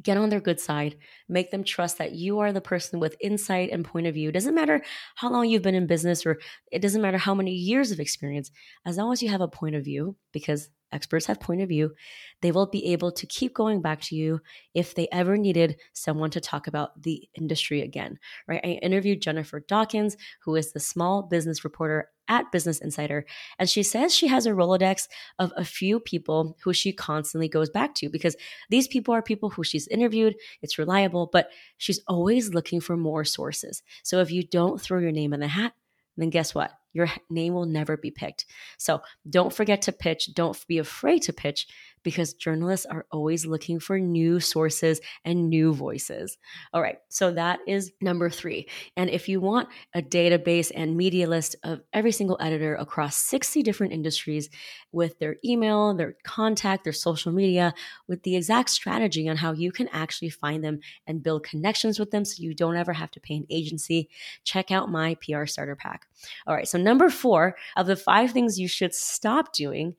get 0.03 0.17
on 0.17 0.29
their 0.29 0.39
good 0.39 0.59
side, 0.59 0.97
make 1.27 1.51
them 1.51 1.63
trust 1.63 1.97
that 1.97 2.11
you 2.11 2.39
are 2.39 2.53
the 2.53 2.61
person 2.61 2.99
with 2.99 3.15
insight 3.19 3.71
and 3.71 3.85
point 3.85 4.07
of 4.07 4.13
view. 4.13 4.29
It 4.29 4.33
doesn't 4.33 4.55
matter 4.55 4.81
how 5.15 5.31
long 5.31 5.47
you've 5.47 5.61
been 5.61 5.75
in 5.75 5.87
business 5.87 6.25
or 6.25 6.39
it 6.71 6.81
doesn't 6.81 7.01
matter 7.01 7.17
how 7.17 7.33
many 7.33 7.51
years 7.51 7.91
of 7.91 7.99
experience, 7.99 8.51
as 8.85 8.97
long 8.97 9.11
as 9.11 9.23
you 9.23 9.29
have 9.29 9.41
a 9.41 9.47
point 9.47 9.75
of 9.75 9.83
view, 9.83 10.15
because 10.31 10.69
experts 10.91 11.25
have 11.25 11.39
point 11.39 11.61
of 11.61 11.69
view, 11.69 11.93
they 12.41 12.51
will 12.51 12.67
be 12.67 12.93
able 12.93 13.11
to 13.11 13.25
keep 13.27 13.53
going 13.53 13.81
back 13.81 14.01
to 14.01 14.15
you 14.15 14.41
if 14.73 14.95
they 14.95 15.07
ever 15.11 15.37
needed 15.37 15.79
someone 15.93 16.29
to 16.31 16.41
talk 16.41 16.67
about 16.67 17.01
the 17.01 17.27
industry 17.35 17.81
again, 17.81 18.19
right? 18.47 18.61
I 18.63 18.67
interviewed 18.81 19.21
Jennifer 19.21 19.59
Dawkins, 19.59 20.17
who 20.43 20.55
is 20.55 20.71
the 20.71 20.79
small 20.79 21.23
business 21.23 21.63
reporter 21.63 22.09
at 22.27 22.51
Business 22.51 22.79
Insider, 22.79 23.25
and 23.59 23.69
she 23.69 23.83
says 23.83 24.13
she 24.13 24.27
has 24.27 24.45
a 24.45 24.51
Rolodex 24.51 25.07
of 25.37 25.51
a 25.55 25.65
few 25.65 25.99
people 25.99 26.57
who 26.63 26.73
she 26.73 26.91
constantly 26.91 27.47
goes 27.47 27.69
back 27.69 27.93
to 27.95 28.09
because 28.09 28.35
these 28.69 28.87
people 28.87 29.13
are 29.13 29.21
people 29.21 29.51
who 29.51 29.63
she's 29.63 29.87
interviewed, 29.87 30.35
it's 30.61 30.79
reliable, 30.79 31.29
but 31.31 31.49
she's 31.77 31.99
always 32.07 32.53
looking 32.53 32.81
for 32.81 32.97
more 32.97 33.23
sources. 33.25 33.83
So 34.03 34.21
if 34.21 34.31
you 34.31 34.43
don't 34.43 34.81
throw 34.81 34.99
your 34.99 35.11
name 35.11 35.33
in 35.33 35.39
the 35.39 35.47
hat, 35.47 35.73
then 36.17 36.29
guess 36.29 36.55
what? 36.55 36.71
Your 36.95 37.11
name 37.29 37.53
will 37.53 37.65
never 37.65 37.97
be 37.97 38.09
picked. 38.09 38.45
So 38.77 39.01
don't 39.29 39.53
forget 39.53 39.81
to 39.83 39.91
pitch. 39.91 40.33
Don't 40.33 40.57
be 40.65 40.77
afraid 40.77 41.23
to 41.23 41.33
pitch 41.33 41.67
because 42.05 42.35
journalists 42.35 42.85
are 42.85 43.05
always 43.11 43.45
looking 43.45 43.79
for 43.79 43.99
new 43.99 44.39
sources 44.39 45.01
and 45.25 45.49
new 45.49 45.73
voices. 45.73 46.37
All 46.71 46.81
right, 46.81 46.99
so 47.09 47.31
that 47.31 47.59
is 47.67 47.91
number 47.99 48.29
three. 48.29 48.69
And 48.95 49.09
if 49.09 49.27
you 49.27 49.41
want 49.41 49.67
a 49.93 50.01
database 50.01 50.71
and 50.73 50.95
media 50.95 51.27
list 51.27 51.57
of 51.63 51.81
every 51.91 52.13
single 52.13 52.37
editor 52.39 52.75
across 52.75 53.17
60 53.17 53.63
different 53.63 53.91
industries 53.91 54.49
with 54.91 55.17
their 55.19 55.37
email, 55.43 55.95
their 55.95 56.15
contact, 56.23 56.83
their 56.83 56.93
social 56.93 57.33
media, 57.33 57.73
with 58.07 58.21
the 58.21 58.35
exact 58.35 58.69
strategy 58.69 59.27
on 59.27 59.35
how 59.35 59.51
you 59.51 59.71
can 59.71 59.89
actually 59.89 60.29
find 60.29 60.63
them 60.63 60.79
and 61.07 61.23
build 61.23 61.43
connections 61.43 61.99
with 61.99 62.11
them 62.11 62.23
so 62.23 62.41
you 62.41 62.53
don't 62.53 62.77
ever 62.77 62.93
have 62.93 63.09
to 63.11 63.19
pay 63.19 63.35
an 63.35 63.47
agency, 63.49 64.07
check 64.43 64.69
out 64.69 64.91
my 64.91 65.15
PR 65.15 65.47
starter 65.47 65.75
pack. 65.75 66.07
All 66.45 66.53
right, 66.53 66.67
so 66.67 66.77
number 66.77 67.09
four 67.09 67.55
of 67.75 67.87
the 67.87 67.95
five 67.95 68.31
things 68.31 68.59
you 68.59 68.67
should 68.67 68.93
stop 68.93 69.51
doing 69.53 69.95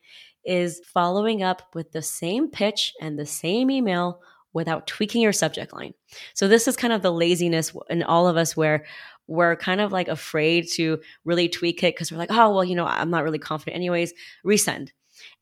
is 0.46 0.80
following 0.84 1.42
up 1.42 1.62
with 1.74 1.92
the 1.92 2.02
same 2.02 2.50
pitch 2.50 2.94
and 3.00 3.18
the 3.18 3.26
same 3.26 3.70
email 3.70 4.20
without 4.52 4.86
tweaking 4.86 5.20
your 5.20 5.32
subject 5.32 5.72
line. 5.72 5.92
So 6.34 6.48
this 6.48 6.66
is 6.66 6.76
kind 6.76 6.92
of 6.92 7.02
the 7.02 7.12
laziness 7.12 7.72
in 7.90 8.02
all 8.02 8.26
of 8.26 8.36
us 8.36 8.56
where 8.56 8.86
we're 9.26 9.56
kind 9.56 9.80
of 9.80 9.92
like 9.92 10.08
afraid 10.08 10.68
to 10.74 11.00
really 11.24 11.48
tweak 11.48 11.82
it 11.82 11.94
because 11.94 12.10
we're 12.10 12.18
like, 12.18 12.30
oh, 12.30 12.50
well, 12.54 12.64
you 12.64 12.74
know, 12.74 12.86
I'm 12.86 13.10
not 13.10 13.24
really 13.24 13.38
confident 13.38 13.76
anyways. 13.76 14.14
Resend. 14.44 14.90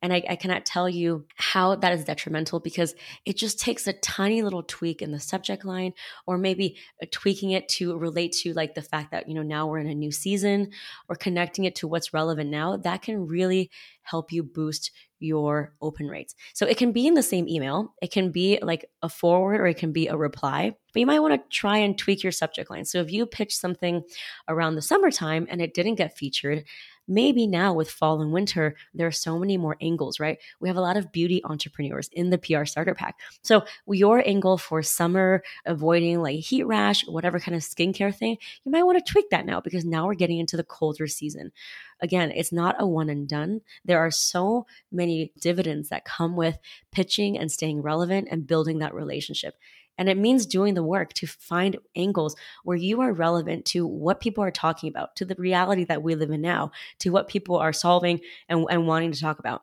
And 0.03 0.13
I, 0.13 0.23
I, 0.29 0.37
cannot 0.37 0.65
tell 0.65 0.89
you 0.89 1.25
how 1.37 1.77
that 1.77 1.93
is 1.93 2.05
detrimental 2.05 2.61
because 2.61 2.95
it 3.25 3.37
just 3.37 3.59
takes 3.59 3.87
a 3.87 3.93
tiny 3.93 4.43
little 4.43 4.63
tweak 4.63 5.03
in 5.03 5.13
the 5.13 5.21
subject 5.21 5.65
line 5.65 5.93
or 6.27 6.39
maybe 6.39 6.77
uh, 7.03 7.07
tweaking 7.11 7.51
it 7.51 7.69
to 7.71 7.97
relate 7.97 8.33
to 8.33 8.53
like 8.53 8.75
the 8.75 8.83
fact 8.83 9.11
that, 9.13 9.29
you 9.29 9.35
know, 9.35 9.43
now 9.43 9.67
we're 9.67 9.79
in 9.79 9.87
a 9.87 9.95
new 9.95 10.13
season 10.13 10.71
or 11.09 11.17
connecting 11.17 11.65
it 11.65 11.77
to 11.77 11.89
what's 11.89 12.13
relevant 12.13 12.51
now. 12.51 12.77
That 12.77 13.03
can 13.03 13.27
really 13.27 13.71
help 14.03 14.33
you 14.33 14.43
boost 14.43 14.91
your 15.19 15.75
open 15.81 16.09
rates. 16.09 16.35
So 16.53 16.67
it 16.67 16.77
can 16.77 16.93
be 16.93 17.07
in 17.07 17.15
the 17.15 17.23
same 17.23 17.49
email, 17.49 17.95
it 18.03 18.13
can 18.13 18.31
be 18.31 18.59
like 18.63 18.85
a 19.03 19.09
forward 19.09 19.61
or 19.61 19.67
it 19.67 19.79
can 19.79 19.93
be 19.93 20.09
a 20.09 20.17
reply, 20.17 20.77
but 20.93 21.01
you 21.01 21.07
might 21.07 21.21
want 21.21 21.35
to 21.35 21.57
try 21.57 21.79
and 21.79 21.97
tweak 21.97 22.23
your 22.23 22.33
subject 22.33 22.71
line. 22.71 22.85
So 22.85 23.01
if 23.01 23.11
you 23.11 23.27
pitch 23.27 23.57
something 23.57 24.03
around 24.49 24.75
the 24.75 24.83
summertime 24.83 25.47
and 25.51 25.61
it 25.61 25.75
didn't 25.75 25.97
get 25.97 26.17
featured, 26.17 26.65
maybe 27.07 27.47
now 27.47 27.73
with 27.75 27.91
fall 27.91 28.21
and 28.21 28.33
winter, 28.33 28.77
there 28.95 29.07
are 29.07 29.13
so 29.13 29.39
many 29.39 29.57
more 29.57 29.77
angles, 29.81 30.19
right? 30.21 30.39
We 30.61 30.69
have 30.69 30.77
a 30.77 30.81
lot 30.81 30.97
of 30.97 31.13
beauty 31.13 31.43
entrepreneurs 31.45 32.09
in 32.13 32.31
the 32.31 32.39
PR 32.39 32.65
starter 32.65 32.95
pack. 32.95 33.19
So 33.43 33.65
your 33.87 34.27
angle 34.27 34.59
for 34.59 34.83
summer, 34.83 35.43
avoiding 35.67 36.23
like 36.23 36.41
heat 36.41 36.65
rash, 36.65 37.07
whatever 37.07 37.39
kind 37.41 37.55
of 37.55 37.63
skincare 37.63 38.15
thing, 38.15 38.37
you 38.65 38.73
might 38.73 38.85
want 38.85 39.05
to 39.05 39.13
tweak 39.13 39.31
that 39.31 39.47
now 39.47 39.61
because 39.61 39.85
now 39.85 40.07
we're 40.07 40.15
getting 40.15 40.39
into 40.39 40.57
the 40.57 40.65
colder 40.65 41.07
season. 41.07 41.53
Again, 42.01 42.33
it's 42.33 42.53
not 42.53 42.77
a 42.79 42.87
one 42.87 43.09
and 43.09 43.29
done. 43.29 43.61
There 43.85 44.01
are 44.01 44.11
so 44.11 44.67
many 44.91 45.33
dividends 45.41 45.89
that 45.89 46.05
come 46.05 46.37
with 46.37 46.59
pitching 46.93 47.39
and 47.39 47.51
staying 47.51 47.83
relevant 47.83 48.29
and 48.31 48.47
building 48.47 48.79
that 48.79 48.95
relationship. 48.95 49.55
And 49.99 50.09
it 50.09 50.19
means 50.19 50.47
doing 50.47 50.75
the 50.75 50.83
work 50.83 51.13
to 51.15 51.27
find 51.27 51.79
angles 51.95 52.37
where 52.65 52.77
you 52.77 53.01
are 53.01 53.13
relevant 53.13 53.65
to 53.67 53.87
what 53.87 54.21
people 54.21 54.43
are 54.43 54.51
talking 54.51 54.89
about, 54.89 55.17
to 55.17 55.25
the 55.25 55.37
reality 55.37 55.85
that 55.85 56.03
we 56.03 56.15
live 56.15 56.31
in 56.31 56.41
now, 56.41 56.73
to 57.01 57.11
what 57.11 57.29
people 57.29 57.57
are 57.57 57.73
solving 57.73 58.21
and, 58.49 58.67
and 58.71 58.87
wanting 58.87 59.13
to 59.13 59.21
talk 59.21 59.39
about. 59.39 59.63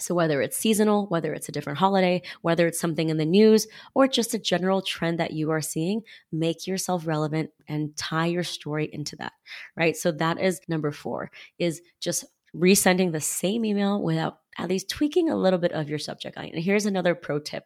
So, 0.00 0.12
whether 0.12 0.42
it's 0.42 0.58
seasonal, 0.58 1.06
whether 1.06 1.32
it's 1.32 1.48
a 1.48 1.52
different 1.52 1.78
holiday, 1.78 2.22
whether 2.42 2.66
it's 2.66 2.80
something 2.80 3.10
in 3.10 3.16
the 3.16 3.24
news, 3.24 3.68
or 3.94 4.08
just 4.08 4.34
a 4.34 4.40
general 4.40 4.82
trend 4.82 5.20
that 5.20 5.32
you 5.32 5.52
are 5.52 5.60
seeing, 5.60 6.02
make 6.32 6.66
yourself 6.66 7.06
relevant 7.06 7.50
and 7.68 7.96
tie 7.96 8.26
your 8.26 8.42
story 8.42 8.90
into 8.92 9.14
that, 9.16 9.32
right? 9.76 9.96
So, 9.96 10.10
that 10.10 10.40
is 10.40 10.60
number 10.66 10.90
four 10.90 11.30
is 11.60 11.80
just 12.00 12.24
resending 12.54 13.12
the 13.12 13.20
same 13.20 13.64
email 13.64 14.02
without 14.02 14.38
at 14.58 14.68
least 14.68 14.88
tweaking 14.88 15.28
a 15.28 15.36
little 15.36 15.58
bit 15.58 15.72
of 15.72 15.88
your 15.88 15.98
subject 15.98 16.36
line. 16.36 16.50
And 16.54 16.62
here's 16.62 16.86
another 16.86 17.14
pro 17.14 17.38
tip, 17.38 17.64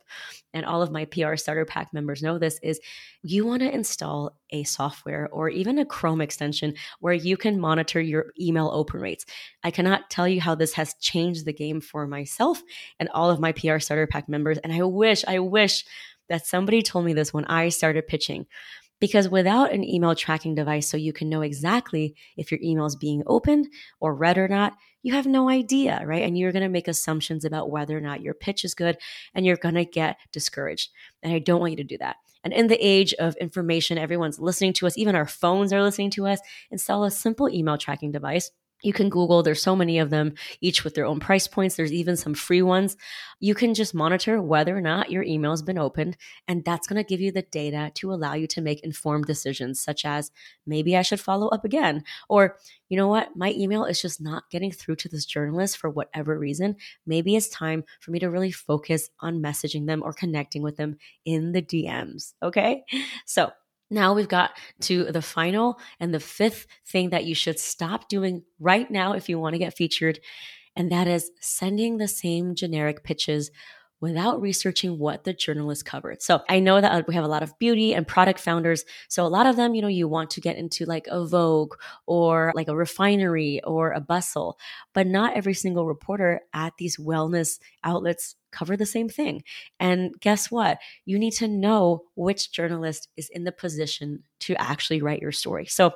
and 0.52 0.64
all 0.64 0.83
of 0.83 0.90
my 0.90 1.04
PR 1.07 1.37
starter 1.37 1.64
pack 1.64 1.92
members 1.92 2.23
know 2.23 2.38
this 2.38 2.59
is 2.62 2.80
you 3.23 3.47
want 3.47 3.62
to 3.62 3.73
install 3.73 4.37
a 4.50 4.64
software 4.64 5.28
or 5.33 5.49
even 5.49 5.78
a 5.78 5.85
Chrome 5.85 6.21
extension 6.21 6.75
where 7.00 7.14
you 7.14 7.37
can 7.37 7.61
monitor 7.61 8.00
your 8.00 8.33
email 8.40 8.71
open 8.73 9.00
rates. 9.00 9.26
I 9.62 9.71
cannot 9.71 10.11
tell 10.11 10.26
you 10.26 10.40
how 10.40 10.54
this 10.54 10.75
has 10.75 10.95
changed 10.95 11.45
the 11.45 11.52
game 11.52 11.80
for 11.80 12.07
myself 12.07 12.62
and 12.99 13.09
all 13.11 13.30
of 13.30 13.40
my 13.40 13.52
PR 13.52 13.78
starter 13.78 14.07
pack 14.07 14.28
members. 14.28 14.59
And 14.59 14.73
I 14.73 14.83
wish, 14.83 15.25
I 15.26 15.40
wish 15.40 15.85
that 16.28 16.47
somebody 16.47 16.83
told 16.83 17.04
me 17.04 17.12
this 17.12 17.33
when 17.33 17.45
I 17.47 17.68
started 17.68 18.07
pitching. 18.07 18.47
Because 19.00 19.28
without 19.28 19.73
an 19.73 19.85
email 19.85 20.16
tracking 20.16 20.57
device, 20.57 20.90
so 20.90 20.97
you 20.97 21.12
can 21.12 21.28
know 21.28 21.42
exactly 21.42 22.16
if 22.37 22.50
your 22.50 22.59
email 22.61 22.87
is 22.87 22.97
being 22.97 23.23
opened 23.26 23.68
or 24.00 24.12
read 24.12 24.38
or 24.38 24.49
not, 24.49 24.73
you 25.02 25.12
have 25.14 25.26
no 25.26 25.49
idea, 25.49 26.02
right? 26.05 26.23
And 26.23 26.37
you're 26.37 26.52
going 26.52 26.62
to 26.62 26.69
make 26.69 26.88
assumptions 26.88 27.45
about 27.45 27.71
whether 27.71 27.97
or 27.97 28.00
not 28.00 28.21
your 28.21 28.35
pitch 28.35 28.64
is 28.64 28.75
good 28.75 28.99
and 29.35 29.47
you're 29.47 29.57
going 29.57 29.75
to 29.76 29.85
get 29.85 30.19
discouraged. 30.33 30.90
And 31.23 31.33
I 31.33 31.38
don't 31.38 31.61
want 31.61 31.73
you 31.73 31.76
to 31.78 31.85
do 31.85 31.99
that. 31.99 32.17
And 32.45 32.52
in 32.52 32.69
the 32.69 32.78
age 32.85 33.14
of 33.14 33.37
information, 33.37 33.99
everyone's 33.99 34.38
listening 34.38 34.73
to 34.75 34.87
us, 34.87 34.97
even 34.97 35.14
our 35.14 35.26
phones 35.26 35.73
are 35.73 35.83
listening 35.83 36.11
to 36.11 36.26
us. 36.26 36.40
Install 36.71 37.05
a 37.05 37.11
simple 37.11 37.49
email 37.49 37.78
tracking 37.78 38.12
device 38.12 38.50
you 38.82 38.92
can 38.92 39.08
Google, 39.08 39.42
there's 39.42 39.62
so 39.62 39.75
many 39.75 39.99
of 39.99 40.11
them, 40.11 40.35
each 40.61 40.85
with 40.85 40.94
their 40.94 41.04
own 41.04 41.20
price 41.20 41.47
points. 41.47 41.76
There's 41.76 41.92
even 41.92 42.16
some 42.16 42.35
free 42.35 42.62
ones. 42.62 42.97
You 43.40 43.54
can 43.54 43.75
just 43.75 43.94
monitor 43.94 44.40
whether 44.40 44.76
or 44.76 44.80
not 44.80 45.11
your 45.11 45.23
email 45.23 45.50
has 45.50 45.62
been 45.62 45.78
opened, 45.78 46.16
and 46.47 46.64
that's 46.64 46.87
going 46.87 47.02
to 47.02 47.08
give 47.08 47.20
you 47.20 47.32
the 47.32 47.42
data 47.42 47.90
to 47.94 48.12
allow 48.12 48.35
you 48.35 48.47
to 48.49 48.61
make 48.61 48.80
informed 48.80 49.26
decisions, 49.26 49.80
such 49.80 50.04
as 50.04 50.30
maybe 50.66 50.97
I 50.97 51.02
should 51.02 51.20
follow 51.20 51.49
up 51.49 51.64
again, 51.64 52.04
or 52.28 52.56
you 52.88 52.97
know 52.97 53.08
what, 53.08 53.37
my 53.37 53.52
email 53.52 53.85
is 53.85 54.00
just 54.00 54.20
not 54.20 54.50
getting 54.50 54.70
through 54.70 54.97
to 54.97 55.08
this 55.08 55.26
journalist 55.26 55.76
for 55.76 55.90
whatever 55.90 56.38
reason. 56.38 56.76
Maybe 57.06 57.37
it's 57.37 57.49
time 57.49 57.85
for 58.00 58.12
me 58.12 58.18
to 58.20 58.30
really 58.30 58.52
focus 58.52 59.11
on 59.20 59.42
messaging 59.42 59.87
them 59.87 60.02
or 60.02 60.12
connecting 60.12 60.62
with 60.62 60.76
them 60.76 60.97
in 61.25 61.52
the 61.52 61.62
DMs. 61.62 62.32
Okay. 62.42 62.85
So, 63.26 63.50
now 63.90 64.14
we've 64.14 64.28
got 64.28 64.50
to 64.83 65.04
the 65.04 65.23
final 65.23 65.78
and 66.00 66.12
the 66.12 66.21
fifth 66.21 66.66
thing 66.87 67.11
that 67.11 67.25
you 67.25 67.35
should 67.35 67.59
stop 67.59 68.09
doing 68.09 68.42
right 68.59 68.90
now 68.90 69.12
if 69.12 69.28
you 69.28 69.38
want 69.38 69.54
to 69.54 69.59
get 69.59 69.76
featured. 69.76 70.21
And 70.76 70.92
that 70.92 71.09
is 71.09 71.30
sending 71.40 71.97
the 71.97 72.09
same 72.09 72.54
generic 72.54 73.02
pitches 73.02 73.50
without 74.00 74.40
researching 74.40 74.99
what 74.99 75.25
the 75.25 75.33
journalist 75.33 75.85
covered. 75.85 76.23
So 76.23 76.40
I 76.49 76.61
know 76.61 76.80
that 76.80 76.92
uh, 76.92 77.02
we 77.09 77.14
have 77.14 77.25
a 77.25 77.28
lot 77.28 77.42
of 77.42 77.59
beauty 77.59 77.95
and 77.95 78.07
product 78.07 78.38
founders. 78.38 78.85
So 79.09 79.26
a 79.26 79.28
lot 79.28 79.47
of 79.47 79.57
them, 79.57 79.75
you 79.75 79.83
know, 79.83 79.88
you 79.88 80.07
want 80.07 80.30
to 80.30 80.40
get 80.40 80.57
into 80.57 80.85
like 80.85 81.07
a 81.09 81.26
Vogue 81.26 81.75
or 82.07 82.52
like 82.54 82.68
a 82.68 82.76
refinery 82.76 83.61
or 83.64 83.90
a 83.90 84.00
bustle, 84.00 84.59
but 84.95 85.07
not 85.07 85.37
every 85.37 85.54
single 85.54 85.87
reporter 85.87 86.40
at 86.52 86.75
these 86.78 86.97
wellness 86.97 87.59
outlets 87.83 88.37
cover 88.50 88.76
the 88.76 88.87
same 88.87 89.09
thing. 89.09 89.43
And 89.78 90.14
guess 90.21 90.50
what? 90.50 90.78
You 91.05 91.19
need 91.19 91.33
to 91.35 91.49
know 91.49 92.05
which 92.14 92.52
journalist 92.52 93.09
is 93.17 93.28
in 93.28 93.45
the 93.45 93.52
position 93.52 94.23
to 94.40 94.61
actually 94.61 95.02
write 95.02 95.21
your 95.21 95.33
story. 95.33 95.67
So 95.67 95.93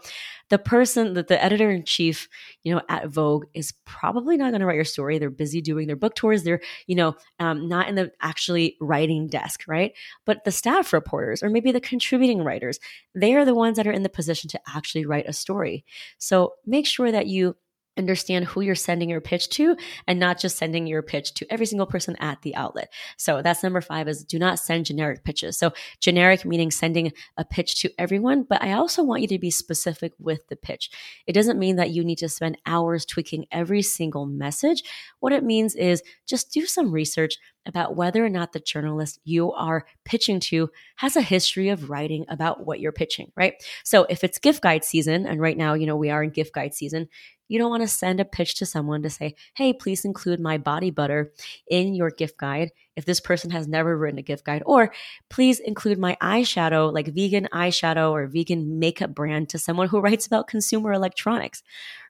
the 0.49 0.59
person 0.59 1.15
that 1.15 1.29
the 1.29 1.43
editor 1.43 1.71
in 1.71 1.85
chief, 1.85 2.29
you 2.65 2.75
know, 2.75 2.83
at 2.89 3.09
Vogue 3.09 3.47
is 3.55 3.73
probably 3.85 4.37
not 4.37 4.51
going 4.51 4.61
to 4.61 4.67
write 4.67 4.75
your 4.75 4.85
story. 4.85 5.19
They're 5.19 5.31
busy 5.31 5.61
doing 5.61 5.87
their 5.87 5.97
book 5.97 6.15
tours. 6.15 6.43
They're, 6.43 6.61
you 6.87 6.97
know, 6.97 7.15
um, 7.39 7.69
not 7.69 7.89
in 7.89 7.95
the 7.95 8.11
actually 8.21 8.77
writing 8.81 9.29
desk, 9.29 9.65
right? 9.69 9.93
But 10.25 10.45
the 10.45 10.53
staff 10.53 10.93
reporters 10.93 11.43
or 11.43 11.51
maybe 11.51 11.73
the 11.73 11.81
contributing 11.81 12.43
writers, 12.43 12.81
they 13.15 13.35
are 13.35 13.45
the 13.45 13.55
ones 13.55 13.77
that 13.77 13.87
are 13.87 13.93
in 13.93 14.03
the 14.03 14.09
position 14.09 14.49
to 14.51 14.61
actually 14.67 15.07
write 15.07 15.29
a 15.29 15.33
story. 15.33 15.85
So 16.19 16.55
make 16.67 16.87
sure 16.87 17.13
that 17.13 17.27
you 17.27 17.57
understand 17.97 18.47
who 18.47 18.61
you're 18.63 18.75
sending 18.75 19.11
your 19.11 19.21
pitch 19.21 19.49
to 19.51 19.77
and 20.07 20.19
not 20.19 20.39
just 20.39 20.57
sending 20.57 20.87
your 20.87 21.03
pitch 21.03 21.35
to 21.35 21.47
every 21.53 21.67
single 21.67 21.87
person 21.87 22.17
at 22.21 22.41
the 22.43 22.55
outlet. 22.55 22.93
So 23.17 23.43
that's 23.43 23.63
number 23.63 23.81
5 23.81 24.09
is 24.09 24.25
do 24.25 24.39
not 24.39 24.59
send 24.59 24.87
generic 24.87 25.25
pitches. 25.25 25.59
So 25.59 25.73
generic 26.01 26.45
meaning 26.45 26.71
sending 26.71 27.13
a 27.37 27.45
pitch 27.45 27.81
to 27.83 27.91
everyone, 27.99 28.45
but 28.45 28.63
I 28.63 28.73
also 28.73 29.03
want 29.03 29.23
you 29.23 29.29
to 29.29 29.39
be 29.39 29.51
specific 29.51 30.13
with 30.19 30.47
the 30.49 30.57
pitch. 30.57 30.91
It 31.27 31.33
doesn't 31.35 31.59
mean 31.59 31.77
that 31.77 31.91
you 31.91 32.05
need 32.05 32.19
to 32.19 32.29
spend 32.29 32.59
hours 32.67 33.05
tweaking 33.05 33.47
every 33.53 33.83
single 33.83 34.27
message. 34.27 34.83
What 35.21 35.33
it 35.33 35.45
means 35.45 35.75
is 35.75 36.03
just 36.27 36.53
do 36.53 36.67
some 36.67 36.93
research 36.93 37.37
about 37.67 37.97
whether 37.97 38.25
or 38.25 38.29
not 38.29 38.53
the 38.53 38.61
journalist 38.61 39.21
you 39.25 39.53
are 39.53 39.87
pitching 40.05 40.41
to 40.41 40.71
has 40.97 41.17
a 41.17 41.23
history 41.23 41.69
of 41.69 41.91
writing 41.91 42.25
about 42.29 42.67
what 42.67 42.81
you're 42.81 42.93
pitching, 42.93 43.31
right? 43.37 43.55
So 43.85 44.07
if 44.09 44.25
it's 44.25 44.39
gift 44.39 44.63
guide 44.63 44.85
season, 44.85 45.27
and 45.27 45.41
right 45.41 45.57
now, 45.57 45.75
you 45.75 45.87
know, 45.87 45.97
we 45.97 46.11
are 46.11 46.23
in 46.23 46.31
gift 46.31 46.55
guide 46.55 46.75
season, 46.75 47.09
you 47.49 47.59
don't 47.59 47.71
want 47.71 47.83
to 47.83 47.89
send 47.89 48.19
a 48.19 48.25
pitch 48.25 48.55
to 48.57 48.67
someone 48.67 49.03
to 49.03 49.11
say, 49.11 49.35
hey, 49.55 49.73
please 49.73 50.05
include 50.05 50.41
my 50.41 50.57
body 50.57 50.91
butter 50.91 51.33
in 51.69 51.95
your 51.95 52.11
gift 52.11 52.39
guide 52.39 52.71
if 52.97 53.05
this 53.05 53.21
person 53.21 53.51
has 53.51 53.67
never 53.67 53.97
written 53.97 54.19
a 54.19 54.23
gift 54.23 54.45
guide, 54.45 54.63
or 54.67 54.93
please 55.31 55.61
include 55.61 55.99
my 55.99 56.17
eyeshadow, 56.21 56.93
like 56.93 57.15
vegan 57.15 57.49
eyeshadow 57.53 58.11
or 58.11 58.27
vegan 58.27 58.79
makeup 58.79 59.15
brand 59.15 59.49
to 59.51 59.59
someone 59.59 59.89
who 59.89 60.01
writes 60.03 60.27
about 60.27 60.49
consumer 60.49 60.93
electronics, 60.93 61.63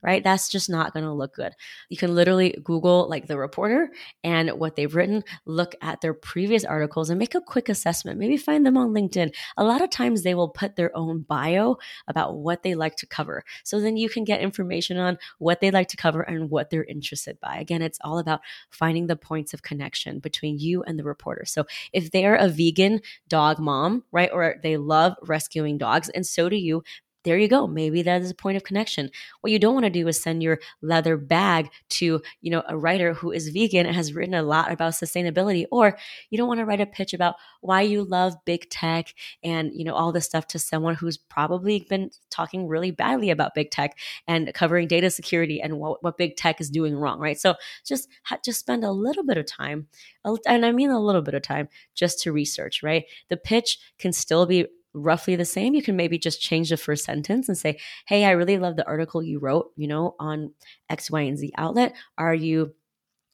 right? 0.02 0.24
That's 0.24 0.48
just 0.48 0.68
not 0.68 0.92
going 0.92 1.04
to 1.04 1.12
look 1.12 1.34
good. 1.34 1.52
You 1.88 1.96
can 1.96 2.14
literally 2.14 2.58
Google 2.62 3.08
like 3.08 3.26
the 3.26 3.38
reporter 3.38 3.90
and 4.24 4.50
what 4.50 4.76
they've 4.76 4.94
written, 4.94 5.22
look 5.46 5.74
at 5.80 6.00
their 6.00 6.14
previous 6.14 6.64
articles 6.64 7.10
and 7.10 7.18
make 7.18 7.34
a 7.34 7.40
quick 7.40 7.68
assessment. 7.68 8.18
Maybe 8.18 8.36
find 8.36 8.66
them 8.66 8.76
on 8.76 8.90
LinkedIn. 8.90 9.32
A 9.56 9.64
lot 9.64 9.82
of 9.82 9.90
times 9.90 10.22
they 10.22 10.34
will 10.34 10.48
put 10.48 10.76
their 10.76 10.96
own 10.96 11.20
bio 11.20 11.76
about 12.08 12.36
what 12.36 12.62
they 12.62 12.74
like 12.74 12.96
to 12.96 13.06
cover. 13.06 13.44
So 13.64 13.80
then 13.80 13.96
you 13.96 14.08
can 14.08 14.24
get 14.24 14.40
information 14.40 14.96
on 14.96 15.18
what 15.38 15.60
they 15.60 15.70
like 15.70 15.88
to 15.88 15.96
cover 15.96 16.22
and 16.22 16.50
what 16.50 16.70
they're 16.70 16.84
interested 16.84 17.38
by. 17.40 17.56
Again, 17.56 17.82
it's 17.82 17.98
all 18.02 18.18
about 18.18 18.40
finding 18.70 19.06
the 19.06 19.16
points 19.16 19.54
of 19.54 19.62
connection 19.62 20.18
between 20.18 20.58
you 20.58 20.71
and 20.82 20.98
the 20.98 21.04
reporter. 21.04 21.44
So 21.44 21.66
if 21.92 22.10
they're 22.10 22.36
a 22.36 22.48
vegan 22.48 23.00
dog 23.28 23.58
mom, 23.58 24.04
right, 24.12 24.30
or 24.32 24.56
they 24.62 24.78
love 24.78 25.14
rescuing 25.22 25.76
dogs, 25.76 26.08
and 26.08 26.24
so 26.26 26.48
do 26.48 26.56
you, 26.56 26.82
there 27.24 27.38
you 27.38 27.48
go. 27.48 27.66
Maybe 27.66 28.02
that 28.02 28.22
is 28.22 28.30
a 28.30 28.34
point 28.34 28.56
of 28.56 28.64
connection. 28.64 29.10
What 29.40 29.52
you 29.52 29.58
don't 29.58 29.74
want 29.74 29.84
to 29.84 29.90
do 29.90 30.08
is 30.08 30.20
send 30.20 30.42
your 30.42 30.58
leather 30.80 31.16
bag 31.16 31.70
to, 31.90 32.20
you 32.40 32.50
know, 32.50 32.62
a 32.68 32.76
writer 32.76 33.14
who 33.14 33.30
is 33.30 33.48
vegan 33.48 33.86
and 33.86 33.94
has 33.94 34.12
written 34.12 34.34
a 34.34 34.42
lot 34.42 34.72
about 34.72 34.94
sustainability, 34.94 35.66
or 35.70 35.96
you 36.30 36.38
don't 36.38 36.48
want 36.48 36.58
to 36.58 36.64
write 36.64 36.80
a 36.80 36.86
pitch 36.86 37.14
about 37.14 37.36
why 37.60 37.82
you 37.82 38.02
love 38.02 38.34
big 38.44 38.68
tech 38.70 39.14
and, 39.44 39.70
you 39.72 39.84
know, 39.84 39.94
all 39.94 40.10
this 40.10 40.24
stuff 40.24 40.46
to 40.48 40.58
someone 40.58 40.94
who's 40.94 41.16
probably 41.16 41.86
been 41.88 42.10
talking 42.30 42.66
really 42.66 42.90
badly 42.90 43.30
about 43.30 43.54
big 43.54 43.70
tech 43.70 43.96
and 44.26 44.52
covering 44.54 44.88
data 44.88 45.10
security 45.10 45.60
and 45.60 45.78
what, 45.78 46.02
what 46.02 46.16
big 46.16 46.36
tech 46.36 46.60
is 46.60 46.70
doing 46.70 46.96
wrong, 46.96 47.20
right? 47.20 47.38
So 47.38 47.54
just 47.84 48.08
just 48.44 48.60
spend 48.60 48.84
a 48.84 48.90
little 48.90 49.24
bit 49.24 49.38
of 49.38 49.46
time, 49.46 49.86
and 50.24 50.66
I 50.66 50.72
mean 50.72 50.90
a 50.90 51.00
little 51.00 51.22
bit 51.22 51.34
of 51.34 51.42
time, 51.42 51.68
just 51.94 52.20
to 52.22 52.32
research, 52.32 52.82
right? 52.82 53.04
The 53.28 53.36
pitch 53.36 53.78
can 53.98 54.12
still 54.12 54.46
be 54.46 54.66
roughly 54.94 55.36
the 55.36 55.44
same, 55.44 55.74
you 55.74 55.82
can 55.82 55.96
maybe 55.96 56.18
just 56.18 56.40
change 56.40 56.70
the 56.70 56.76
first 56.76 57.04
sentence 57.04 57.48
and 57.48 57.56
say, 57.56 57.78
Hey, 58.06 58.24
I 58.24 58.30
really 58.32 58.58
love 58.58 58.76
the 58.76 58.86
article 58.86 59.22
you 59.22 59.38
wrote, 59.38 59.72
you 59.76 59.88
know, 59.88 60.14
on 60.18 60.52
X, 60.88 61.10
Y, 61.10 61.20
and 61.22 61.38
Z 61.38 61.52
outlet. 61.56 61.94
Are 62.18 62.34
you 62.34 62.74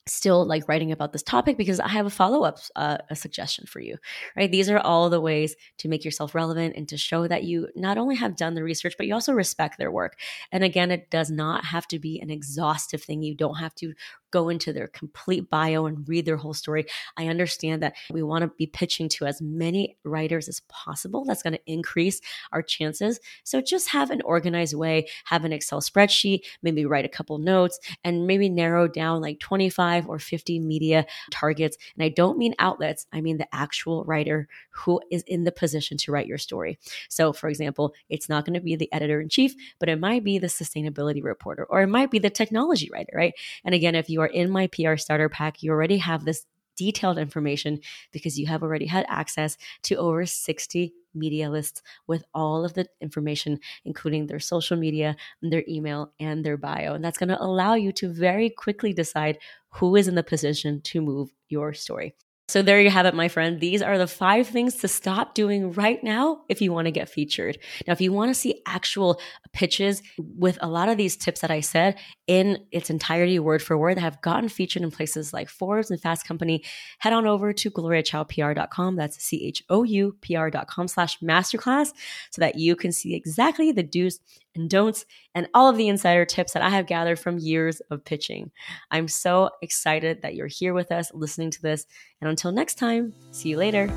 still 0.09 0.47
like 0.47 0.69
writing 0.69 0.91
about 0.93 1.13
this 1.13 1.23
topic 1.23 1.57
because 1.57 1.81
I 1.81 1.89
have 1.89 2.07
a 2.07 2.11
follow 2.11 2.45
up 2.45 2.59
uh, 2.77 2.99
a 3.11 3.17
suggestion 3.17 3.67
for 3.67 3.81
you, 3.81 3.97
right? 4.37 4.51
These 4.51 4.71
are 4.71 4.79
all 4.79 5.11
the 5.11 5.21
ways 5.21 5.55
to 5.79 5.89
make 5.89 6.05
yourself 6.05 6.35
relevant 6.35 6.75
and 6.77 6.89
to 6.89 6.97
show 6.97 7.29
that 7.29 7.45
you 7.45 7.69
not 7.77 7.99
only 7.99 8.17
have 8.17 8.37
done 8.37 8.55
the 8.55 8.63
research, 8.63 8.95
but 8.97 9.07
you 9.07 9.15
also 9.15 9.33
respect 9.33 9.79
their 9.79 9.91
work. 9.91 10.19
And 10.51 10.65
again, 10.65 10.91
it 10.91 11.11
does 11.11 11.31
not 11.31 11.67
have 11.67 11.87
to 11.89 11.99
be 11.99 12.21
an 12.21 12.31
exhaustive 12.31 13.03
thing. 13.03 13.23
You 13.23 13.35
don't 13.35 13.57
have 13.57 13.75
to 13.77 13.95
go 14.31 14.49
into 14.49 14.73
their 14.73 14.89
complete 14.89 15.51
bio 15.51 15.87
and 15.87 16.09
read 16.09 16.27
their 16.27 16.37
whole 16.37 16.55
story. 16.55 16.87
I 17.17 17.29
understand 17.29 17.83
that 17.83 17.95
we 18.11 18.23
want 18.23 18.43
to 18.43 18.53
be 18.57 18.67
pitching 18.67 19.09
to 19.11 19.27
as 19.27 19.41
many 19.41 19.97
writers 20.05 20.49
as 20.49 20.61
possible. 20.69 21.25
That's 21.25 21.43
going 21.43 21.55
to 21.55 21.73
increase 21.73 22.21
our 22.53 22.63
chances. 22.63 23.21
So 23.45 23.61
just 23.61 23.89
have 23.91 24.11
an 24.11 24.23
organized 24.23 24.75
way, 24.75 25.09
have 25.25 25.45
an 25.45 25.53
Excel 25.53 25.81
spreadsheet, 25.81 26.41
maybe 26.63 26.85
write 26.85 27.05
a 27.05 27.09
couple 27.09 27.39
notes, 27.39 27.79
and 28.05 28.27
maybe 28.27 28.49
narrow 28.49 28.89
down 28.89 29.21
like 29.21 29.39
25 29.41 29.69
25 29.79 30.09
or 30.09 30.19
50 30.19 30.61
media 30.61 31.07
targets. 31.31 31.77
And 31.97 32.05
I 32.05 32.09
don't 32.09 32.39
mean 32.39 32.55
outlets, 32.59 33.07
I 33.13 33.21
mean 33.21 33.39
the 33.39 33.55
actual 33.55 34.05
writer 34.05 34.49
who 34.71 35.01
is 35.11 35.23
in 35.27 35.45
the 35.45 35.53
position 35.53 35.97
to 35.99 36.13
write 36.13 36.27
your 36.27 36.39
story. 36.39 36.79
So, 37.09 37.33
for 37.33 37.49
example, 37.49 37.95
it's 38.09 38.29
not 38.29 38.45
going 38.45 38.55
to 38.55 38.61
be 38.61 38.77
the 38.77 38.93
editor 38.93 39.21
in 39.21 39.29
chief, 39.29 39.55
but 39.79 39.89
it 39.89 40.01
might 40.01 40.25
be 40.25 40.39
the 40.39 40.47
sustainability 40.47 41.23
reporter 41.23 41.65
or 41.65 41.83
it 41.83 41.89
might 41.89 42.11
be 42.11 42.19
the 42.19 42.31
technology 42.31 42.89
writer, 42.93 43.13
right? 43.15 43.35
And 43.65 43.75
again, 43.75 43.95
if 43.95 44.09
you 44.09 44.18
are 44.21 44.27
in 44.27 44.51
my 44.51 44.67
PR 44.69 44.97
starter 44.97 45.29
pack, 45.29 45.63
you 45.63 45.71
already 45.71 45.99
have 45.99 46.25
this 46.25 46.47
detailed 46.77 47.19
information 47.19 47.81
because 48.13 48.39
you 48.39 48.47
have 48.47 48.63
already 48.63 48.87
had 48.87 49.05
access 49.09 49.57
to 49.83 49.97
over 49.97 50.25
60 50.25 50.93
media 51.13 51.51
lists 51.51 51.83
with 52.07 52.23
all 52.33 52.65
of 52.65 52.75
the 52.75 52.87
information, 53.01 53.59
including 53.85 54.27
their 54.27 54.39
social 54.39 54.77
media, 54.77 55.17
their 55.43 55.65
email, 55.69 56.13
and 56.21 56.45
their 56.45 56.57
bio. 56.57 56.95
And 56.95 57.05
that's 57.05 57.19
going 57.19 57.31
to 57.31 57.43
allow 57.43 57.75
you 57.75 57.91
to 57.93 58.09
very 58.09 58.49
quickly 58.49 58.93
decide 58.93 59.39
who 59.71 59.97
is 59.97 60.07
in 60.07 60.15
the 60.15 60.23
position 60.23 60.81
to 60.83 61.03
move 61.03 61.31
your 61.49 61.75
story. 61.75 62.15
So 62.49 62.63
there 62.63 62.81
you 62.81 62.89
have 62.89 63.05
it, 63.05 63.15
my 63.15 63.29
friend. 63.29 63.61
These 63.61 63.83
are 63.83 63.99
the 63.99 64.07
five 64.07 64.47
things 64.47 64.77
to 64.77 64.89
stop 64.89 65.35
doing 65.35 65.73
right 65.73 66.03
now 66.03 66.45
if 66.49 66.63
you 66.63 66.73
want 66.73 66.87
to 66.87 66.91
get 66.91 67.11
featured. 67.11 67.59
Now, 67.87 67.93
if 67.93 68.01
you 68.01 68.11
want 68.11 68.31
to 68.31 68.35
see 68.35 68.63
actual 68.65 69.21
pitches 69.53 70.03
with 70.17 70.57
a 70.63 70.67
lot 70.67 70.89
of 70.89 70.97
these 70.97 71.15
tips 71.15 71.43
that 71.43 71.51
I 71.51 71.61
said 71.61 71.99
in 72.27 72.65
its 72.73 72.89
entirety, 72.89 73.39
word 73.39 73.63
for 73.63 73.77
word, 73.77 73.99
that 73.99 74.01
have 74.01 74.23
gotten 74.23 74.49
featured 74.49 74.83
in 74.83 74.91
places 74.91 75.35
like 75.35 75.51
Forbes 75.51 75.91
and 75.91 76.01
Fast 76.01 76.27
Company, 76.27 76.65
head 77.01 77.13
on 77.13 77.27
over 77.27 77.53
to 77.53 77.71
gloriachoupr.com. 77.71 78.97
That's 78.97 79.23
C 79.23 79.45
H 79.45 79.63
O 79.69 79.83
U 79.83 80.17
P 80.23 80.35
R.com 80.35 80.89
slash 80.89 81.21
masterclass 81.21 81.93
so 82.31 82.41
that 82.41 82.57
you 82.57 82.77
can 82.77 82.93
see 82.93 83.15
exactly 83.15 83.73
the 83.73 83.83
do's 83.83 84.21
and 84.55 84.69
don'ts 84.71 85.05
and 85.35 85.49
all 85.55 85.69
of 85.69 85.77
the 85.77 85.89
insider 85.89 86.25
tips 86.25 86.53
that 86.53 86.63
I 86.63 86.71
have 86.71 86.87
gathered 86.87 87.19
from 87.19 87.39
years 87.39 87.81
of 87.91 88.05
pitching. 88.05 88.51
I'm 88.91 89.09
so 89.09 89.51
excited 89.63 90.23
that 90.23 90.35
you're 90.35 90.47
here 90.47 90.75
with 90.75 90.91
us 90.93 91.11
listening 91.15 91.51
to 91.53 91.63
this. 91.63 91.87
And 92.21 92.29
until 92.29 92.53
next 92.53 92.77
time, 92.77 93.13
see 93.31 93.51
you 93.51 93.57
later. 93.57 93.91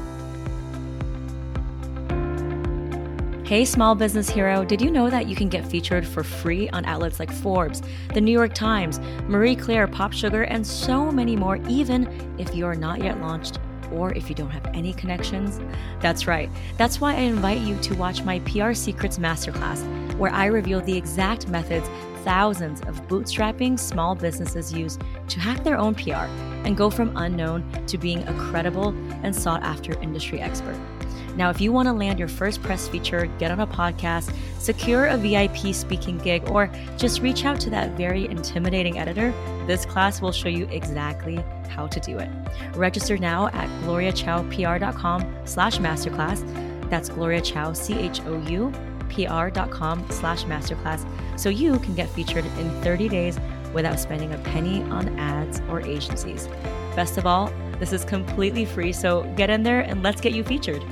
Hey, 3.51 3.65
small 3.65 3.95
business 3.95 4.29
hero, 4.29 4.63
did 4.63 4.81
you 4.81 4.89
know 4.89 5.09
that 5.09 5.27
you 5.27 5.35
can 5.35 5.49
get 5.49 5.67
featured 5.67 6.07
for 6.07 6.23
free 6.23 6.69
on 6.69 6.85
outlets 6.85 7.19
like 7.19 7.29
Forbes, 7.29 7.81
the 8.13 8.21
New 8.21 8.31
York 8.31 8.53
Times, 8.53 9.01
Marie 9.27 9.57
Claire, 9.57 9.87
Pop 9.87 10.13
Sugar, 10.13 10.43
and 10.43 10.65
so 10.65 11.11
many 11.11 11.35
more, 11.35 11.57
even 11.67 12.07
if 12.39 12.55
you're 12.55 12.75
not 12.75 13.03
yet 13.03 13.19
launched? 13.19 13.59
Or 13.91 14.13
if 14.13 14.29
you 14.29 14.35
don't 14.35 14.49
have 14.49 14.65
any 14.73 14.93
connections? 14.93 15.59
That's 15.99 16.27
right. 16.27 16.49
That's 16.77 17.01
why 17.01 17.13
I 17.13 17.19
invite 17.19 17.61
you 17.61 17.77
to 17.79 17.95
watch 17.95 18.23
my 18.23 18.39
PR 18.39 18.73
Secrets 18.73 19.17
Masterclass, 19.17 19.83
where 20.17 20.31
I 20.33 20.45
reveal 20.45 20.81
the 20.81 20.97
exact 20.97 21.47
methods 21.47 21.89
thousands 22.23 22.81
of 22.81 23.01
bootstrapping 23.07 23.79
small 23.79 24.15
businesses 24.15 24.71
use 24.71 24.97
to 25.27 25.39
hack 25.39 25.63
their 25.63 25.77
own 25.77 25.95
PR 25.95 26.27
and 26.65 26.77
go 26.77 26.89
from 26.89 27.15
unknown 27.17 27.63
to 27.87 27.97
being 27.97 28.23
a 28.27 28.33
credible 28.33 28.89
and 29.23 29.35
sought 29.35 29.63
after 29.63 29.99
industry 30.01 30.39
expert. 30.39 30.79
Now, 31.35 31.49
if 31.49 31.61
you 31.61 31.71
want 31.71 31.87
to 31.87 31.93
land 31.93 32.19
your 32.19 32.27
first 32.27 32.61
press 32.61 32.87
feature, 32.87 33.25
get 33.39 33.51
on 33.51 33.59
a 33.59 33.67
podcast, 33.67 34.33
secure 34.59 35.07
a 35.07 35.17
VIP 35.17 35.73
speaking 35.73 36.17
gig, 36.17 36.49
or 36.49 36.69
just 36.97 37.21
reach 37.21 37.45
out 37.45 37.59
to 37.61 37.69
that 37.69 37.91
very 37.97 38.25
intimidating 38.25 38.99
editor, 38.99 39.33
this 39.65 39.85
class 39.85 40.21
will 40.21 40.31
show 40.31 40.49
you 40.49 40.67
exactly 40.71 41.43
how 41.69 41.87
to 41.87 41.99
do 41.99 42.17
it. 42.17 42.29
Register 42.75 43.17
now 43.17 43.47
at 43.47 43.69
gloriachoupr.com 43.83 45.35
slash 45.45 45.77
masterclass. 45.77 46.89
That's 46.89 47.09
Gloria 47.09 47.41
Chou, 47.41 47.73
C-H-O-U, 47.73 48.73
pr.com 49.09 50.05
slash 50.09 50.43
masterclass, 50.43 51.39
so 51.39 51.49
you 51.49 51.79
can 51.79 51.95
get 51.95 52.09
featured 52.09 52.45
in 52.45 52.81
30 52.81 53.09
days 53.09 53.39
without 53.73 53.99
spending 53.99 54.33
a 54.33 54.37
penny 54.39 54.83
on 54.83 55.17
ads 55.17 55.61
or 55.69 55.81
agencies. 55.81 56.47
Best 56.95 57.17
of 57.17 57.25
all, 57.25 57.51
this 57.79 57.93
is 57.93 58.03
completely 58.03 58.65
free, 58.65 58.91
so 58.91 59.23
get 59.35 59.49
in 59.49 59.63
there 59.63 59.81
and 59.81 60.03
let's 60.03 60.21
get 60.21 60.33
you 60.33 60.43
featured. 60.43 60.83